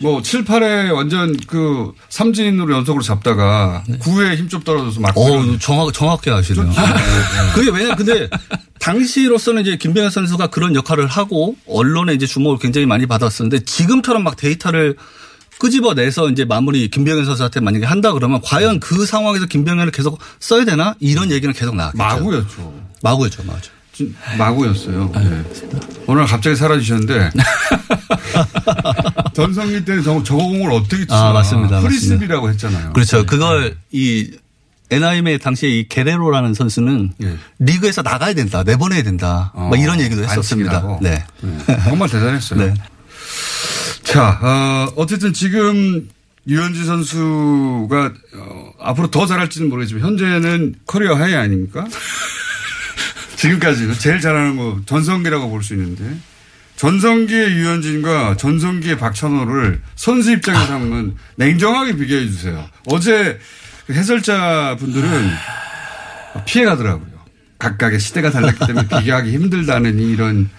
[0.00, 5.16] 뭐 7, 8회 완전 그 삼진으로 연속으로 잡다가 9회에 힘 좀 떨어져서 막.
[5.16, 6.70] 어, 정확, 정확히 아시네요.
[7.54, 8.28] 그게 왜냐, 근데
[8.80, 14.36] 당시로서는 이제 김병현 선수가 그런 역할을 하고 언론에 이제 주목을 굉장히 많이 받았었는데 지금처럼 막
[14.36, 14.96] 데이터를
[15.58, 20.94] 끄집어내서 이제 마무리 김병현 선수한테 만약에 한다 그러면 과연 그 상황에서 김병현을 계속 써야 되나
[21.00, 21.98] 이런 얘기는 계속 나왔겠죠.
[22.02, 22.74] 마구였죠.
[23.02, 23.60] 마구였죠, 맞아.
[23.92, 25.12] 진- 마구였어요.
[25.14, 25.44] 네.
[26.06, 27.30] 오늘 갑자기 사라지셨는데
[29.34, 31.80] 전성기 때는 저, 저 공을 어떻게 치나 아, 맞습니다.
[31.80, 32.92] 프리스비라고 했잖아요.
[32.92, 33.24] 그렇죠.
[33.26, 34.30] 그걸 이
[34.90, 37.36] NIM의 당시에 이 게레로라는 선수는 예.
[37.58, 40.98] 리그에서 나가야 된다, 내보내야 된다, 어, 뭐 이런 얘기도 했었습니다.
[41.00, 41.24] 네.
[41.40, 41.58] 네.
[41.84, 42.74] 정말 대단했어요.
[44.04, 44.12] 네.
[44.12, 46.08] 자, 어, 어쨌든 지금
[46.46, 51.86] 류현진 선수가 어, 앞으로 더 잘할지는 모르겠지만 현재는 career high 아닙니까?
[53.36, 56.16] 지금까지는 제일 잘하는 거 전성기라고 볼 수 있는데
[56.76, 62.68] 전성기의 유현진과 전성기의 박찬호를 선수 입장에서 하면 냉정하게 비교해 주세요.
[62.86, 63.38] 어제
[63.86, 65.30] 그 해설자 분들은
[66.46, 67.14] 피해 가더라고요.
[67.58, 70.50] 각각의 시대가 달랐기 때문에 비교하기 힘들다는 이런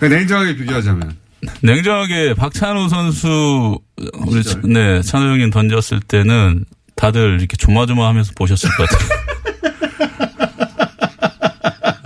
[0.00, 1.14] 냉정하게 비교하자면
[1.62, 3.78] 냉정하게 박찬호 선수
[4.26, 4.62] 우리 시절.
[4.64, 6.64] 네 찬호 형님 던졌을 때는
[6.96, 9.08] 다들 이렇게 조마조마하면서 보셨을 것 같아요.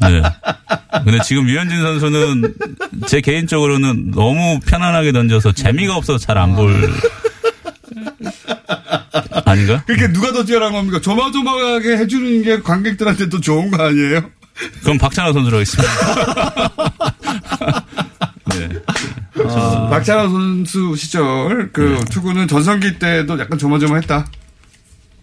[0.23, 0.23] 네.
[1.05, 2.55] 근데 지금 유현진 선수는
[3.09, 6.73] 제 개인적으로는 너무 편안하게 던져서 재미가 없어서 잘 안 볼.
[9.47, 9.83] 아닌가?
[9.87, 11.01] 그렇게 누가 더 뛰어난 겁니까?
[11.01, 14.23] 조마조마하게 해주는 게 관객들한테 더 좋은 거 아니에요?
[14.83, 15.93] 그럼 박찬호 선수로 하겠습니다.
[19.55, 19.91] 네.
[19.91, 24.27] 박찬호 선수 시절 그 투구는 전성기 때도 약간 조마조마했다.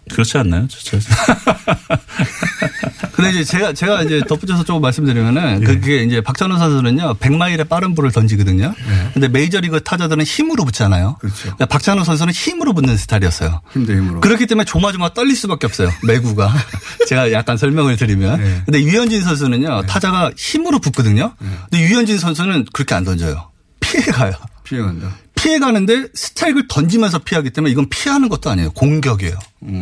[0.10, 0.68] 그렇지 않나요?
[0.68, 1.00] 저, 저,
[3.14, 5.66] 근데 이제 제가, 제가 이제 덧붙여서 조금 말씀드리면은 예.
[5.66, 8.74] 그게 이제 박찬호 선수는요, 100마일의 빠른 볼을 던지거든요.
[9.14, 11.18] 근데 메이저리그 타자들은 힘으로 붙잖아요.
[11.18, 11.20] 예.
[11.20, 11.42] 그렇죠.
[11.42, 13.62] 그러니까 박찬호 선수는 힘으로 붙는 스타일이었어요.
[13.72, 14.22] 힘대 힘으로.
[14.22, 15.92] 그렇기 때문에 조마조마 떨릴 수밖에 없어요.
[16.04, 16.52] 매구가.
[17.08, 18.42] 제가 약간 설명을 드리면.
[18.42, 18.62] 네.
[18.66, 21.34] 근데 유현진 선수는요, 타자가 힘으로 붙거든요.
[21.70, 23.51] 근데 유현진 선수는 그렇게 안 던져요.
[23.92, 24.34] 피해가요.
[24.64, 25.16] 피해간다.
[25.36, 28.72] 피해가는데 스트라이크를 던지면서 피하기 때문에 이건 피하는 것도 아니에요.
[28.72, 29.38] 공격이에요.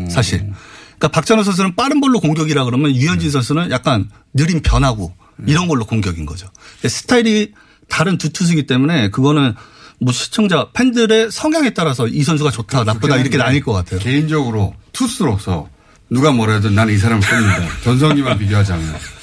[0.10, 0.39] 사실.
[0.39, 5.12] 그러니까 박찬호 선수는 빠른 볼로 공격이라 그러면 유현진 선수는 약간 느린 변화구
[5.45, 6.47] 이런 걸로 공격인 거죠.
[6.86, 7.53] 스타일이
[7.88, 9.55] 다른 두 투수이기 때문에 그거는
[10.01, 13.99] 뭐 시청자 팬들의 성향에 따라서 이 선수가 좋다 나쁘다 이렇게 나뉠 것 같아요.
[13.99, 15.70] 개인적으로 투수로서
[16.10, 17.82] 누가 뭐라 해도 나는 이 사람을 꼽는다.
[17.84, 19.18] 전성기만 비교하자면.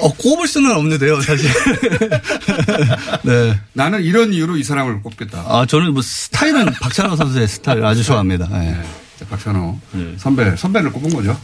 [0.00, 1.50] 어, 꼽을 수는 없는데요, 사실.
[3.24, 3.58] 네.
[3.72, 5.44] 나는 이런 이유로 이 사람을 꼽겠다.
[5.46, 8.48] 아, 저는 뭐 스타일은 박찬호 선수의 스타일 아주 좋아합니다.
[8.48, 8.80] 네.
[9.18, 9.80] 자, 박찬호
[10.16, 11.38] 선배 선배를 꼽은 거죠.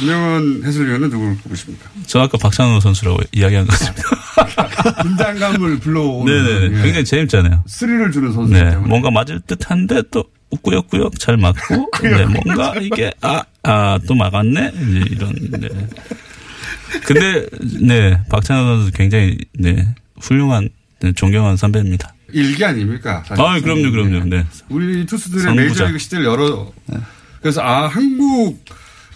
[0.00, 1.90] 김명은 해설위원은 누구를 꼽으십니까?
[2.06, 4.02] 저 아까 박찬호 선수라고 이야기한 것 같습니다.
[5.02, 6.78] 긴장감을 불러오는 네네.
[6.78, 6.82] 예.
[6.82, 7.64] 굉장히 재밌잖아요.
[7.66, 8.70] 스릴을 주는 선수이기 네.
[8.70, 10.24] 때문에 뭔가 맞을 듯 한데 또
[10.62, 12.24] 꾸역꾸역 잘 맞고, 네.
[12.24, 14.72] 뭔가 이게, 아, 아, 또 막았네?
[14.74, 15.68] 이제 이런, 네.
[17.04, 17.46] 근데,
[17.80, 18.20] 네.
[18.28, 19.86] 박찬호 선수 굉장히, 네.
[20.20, 20.68] 훌륭한,
[21.02, 22.14] 네, 존경하는 선배입니다.
[22.32, 23.22] 일기 아닙니까?
[23.26, 23.44] 사실.
[23.44, 24.24] 아, 그럼요, 그럼요.
[24.24, 24.44] 네.
[24.70, 25.62] 우리 투수들의 선구자.
[25.62, 26.72] 메이저리그 시대를 여러
[27.40, 28.62] 그래서 아 한국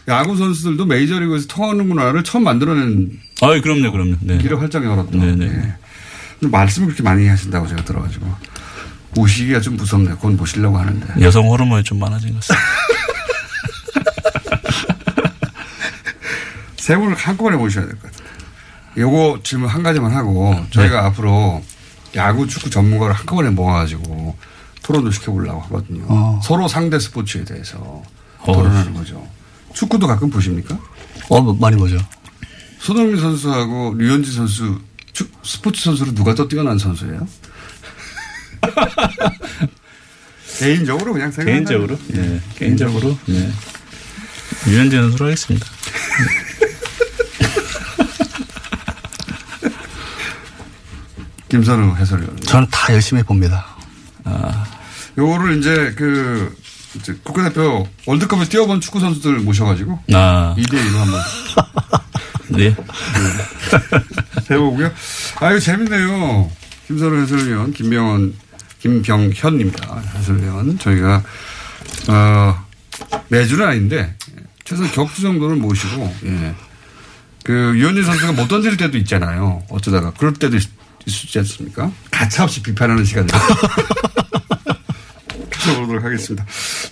[0.09, 4.17] 야구 선수들도 메이저리그에서 통하는구나를 처음 만들어낸 아, 그럼요, 그럼요.
[4.21, 4.39] 네.
[4.39, 5.11] 길을 활짝 열었다.
[5.13, 5.45] 네네.
[5.47, 5.75] 예.
[6.41, 8.27] 근데 말씀을 그렇게 많이 하신다고 제가 들어가지고
[9.15, 10.13] 보시기가 좀 무섭네.
[10.15, 11.07] 곧 보시려고 하는데.
[11.21, 12.65] 여성 호르몬이 좀 많아진 것 같습니다.
[16.77, 18.25] 세 분을 한꺼번에 모셔야 될 것 같아요.
[18.99, 21.07] 요거 질문 한 가지만 하고 저희가 네.
[21.09, 21.63] 앞으로
[22.15, 24.37] 야구, 축구 전문가를 한꺼번에 모아가지고
[24.83, 26.05] 토론도 시켜보려고 하거든요.
[26.09, 26.41] 어.
[26.45, 28.53] 서로 상대 스포츠에 대해서 어.
[28.53, 29.27] 토론하는 거죠.
[29.75, 30.79] 축구도 가끔 보십니까?
[31.29, 31.99] 어, 뭐 많이 보죠.
[32.79, 34.81] 손흥민 선수하고 류현진 선수
[35.13, 37.27] 축- 스포츠 선수로 누가 더 뛰어난 선수예요?
[40.59, 43.51] 개인적으로 그냥 생각 개인적으로, 예, 개인적으로, 예.
[44.69, 45.67] 유현진 선수로 하겠습니다.
[51.49, 52.37] 김선우 해설위원.
[52.41, 53.67] 저는 다 열심히 봅니다.
[55.17, 56.55] 요거를 이제 그
[56.97, 61.21] 이제 국가대표 월드컵에 뛰어본 축구 선수들 모셔가지고 아, 2대 1로 한번
[62.51, 62.77] 네.
[64.51, 64.91] 해보고요.
[65.41, 66.51] 아 이거 재밌네요.
[66.87, 68.35] 김선우 해설위원, 김병원,
[68.81, 70.03] 김병현입니다.
[70.17, 71.23] 해설위원 저희가
[72.09, 72.65] 어,
[73.29, 74.15] 매주는 아닌데
[74.65, 76.55] 최소한 격주 정도는 모시고 예.
[77.45, 79.63] 그 유현진 선수가 못 던질 때도 있잖아요.
[79.69, 80.69] 어쩌다가 그럴 때도 있,
[81.07, 81.91] 있지 않습니까?
[82.11, 83.39] 가차없이 비판하는 시간들.
[85.51, 86.45] 가져보도록 하겠습니다.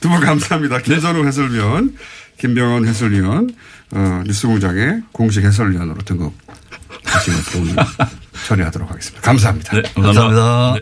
[0.02, 0.78] 두 분 감사합니다.
[0.80, 1.96] 김선우 해설위원,
[2.38, 3.50] 김병원 해설위원,
[3.92, 7.76] 어, 뉴스공장의 공식 해설위원으로 등극하시면서 오늘
[8.46, 9.22] 처리하도록 하겠습니다.
[9.22, 9.72] 감사합니다.
[9.76, 10.12] 네, 감사합니다.
[10.42, 10.74] 감사합니다.
[10.74, 10.80] 네.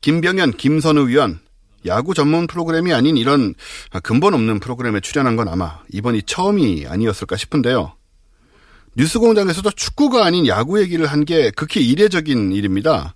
[0.00, 1.38] 김병현, 김선우 위원.
[1.86, 3.54] 야구 전문 프로그램이 아닌 이런
[4.02, 7.94] 근본 없는 프로그램에 출연한 건 아마 이번이 처음이 아니었을까 싶은데요.
[8.96, 13.14] 뉴스공장에서도 축구가 아닌 야구 얘기를 한 게 극히 이례적인 일입니다.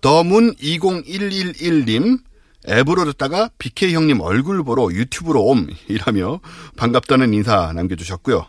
[0.00, 2.18] 더문 20111님
[2.68, 6.40] 앱으로 듣다가 BK 형님 얼굴 보러 유튜브로 옴이라며
[6.76, 8.46] 반갑다는 인사 남겨주셨고요.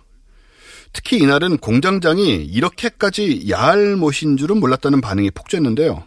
[0.94, 6.04] 특히 이날은 공장장이 이렇게까지 야할 못인 줄은 몰랐다는 반응이 폭주했는데요.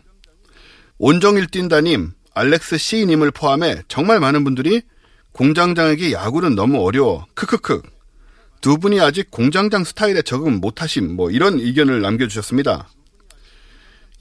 [0.99, 4.83] 온정일 뛴다님, 알렉스 C님을 포함해 정말 많은 분들이
[5.33, 7.27] 공장장에게 야구는 너무 어려워.
[7.35, 7.83] 크크크.
[8.61, 11.15] 두 분이 아직 공장장 스타일에 적응 못하심.
[11.15, 12.89] 뭐 이런 의견을 남겨주셨습니다.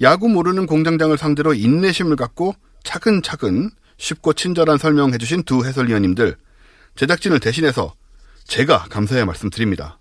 [0.02, 2.54] 야구 모르는 공장장을 상대로 인내심을 갖고
[2.86, 6.38] 차근차근 쉽고 친절한 설명해 주신 두 해설위원님들
[6.96, 7.94] 제작진을 대신해서
[8.46, 10.00] 제가 감사의 말씀드립니다.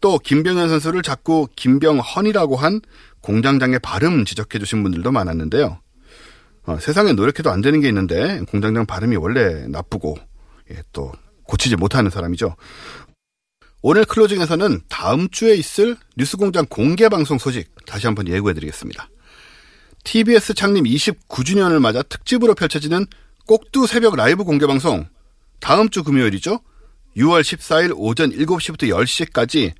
[0.00, 2.80] 또 김병현 선수를 자꾸 김병헌이라고 한
[3.20, 5.80] 공장장의 발음 지적해 주신 분들도 많았는데요.
[6.66, 10.16] 어, 세상에 노력해도 안 되는 게 있는데 공장장 발음이 원래 나쁘고
[10.70, 11.12] 예, 또
[11.44, 12.54] 고치지 못하는 사람이죠.
[13.80, 19.08] 오늘 클로징에서는 다음 주에 있을 뉴스공장 공개 방송 소식 다시 한번 예고해 드리겠습니다.
[20.08, 23.04] TBS 창립 29주년을 맞아 특집으로 펼쳐지는
[23.46, 25.06] 꼭두 새벽 라이브 공개 방송
[25.60, 26.60] 다음 주 금요일이죠.
[27.18, 29.74] 6월 14일 오전 7시부터 10시까지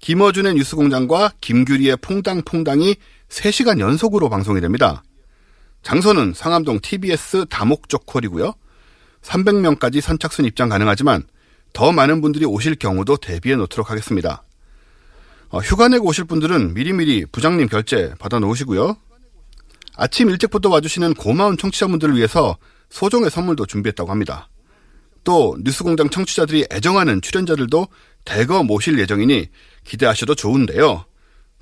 [0.00, 2.96] 김어준의 뉴스공장과 김규리의 퐁당퐁당이
[3.28, 5.04] 3시간 연속으로 방송이 됩니다.
[5.84, 8.52] 장소는 상암동 TBS 다목적 홀이고요.
[9.22, 11.22] 300명까지 선착순 입장 가능하지만
[11.72, 14.42] 더 많은 분들이 오실 경우도 대비해 놓도록 하겠습니다.
[15.50, 18.96] 어, 휴가 내고 오실 분들은 미리미리 부장님 결제 받아 놓으시고요.
[20.00, 22.56] 아침 일찍부터 와주시는 고마운 청취자분들을 위해서
[22.88, 24.48] 소정의 선물도 준비했다고 합니다.
[25.24, 27.86] 또 뉴스공장 청취자들이 애정하는 출연자들도
[28.24, 29.48] 대거 모실 예정이니
[29.84, 31.04] 기대하셔도 좋은데요.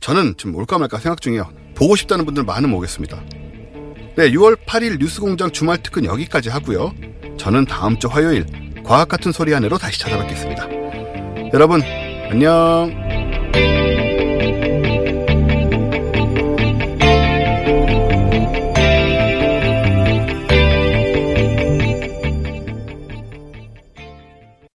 [0.00, 1.52] 저는 지금 올까 말까 생각 중이에요.
[1.74, 3.20] 보고 싶다는 분들 많으면 오겠습니다.
[4.16, 6.94] 네, 6월 8일 뉴스공장 주말 특근 여기까지 하고요.
[7.38, 8.46] 저는 다음 주 화요일
[8.84, 10.68] 과학 같은 소리 하나로 다시 찾아뵙겠습니다.
[11.52, 11.82] 여러분
[12.30, 13.07] 안녕.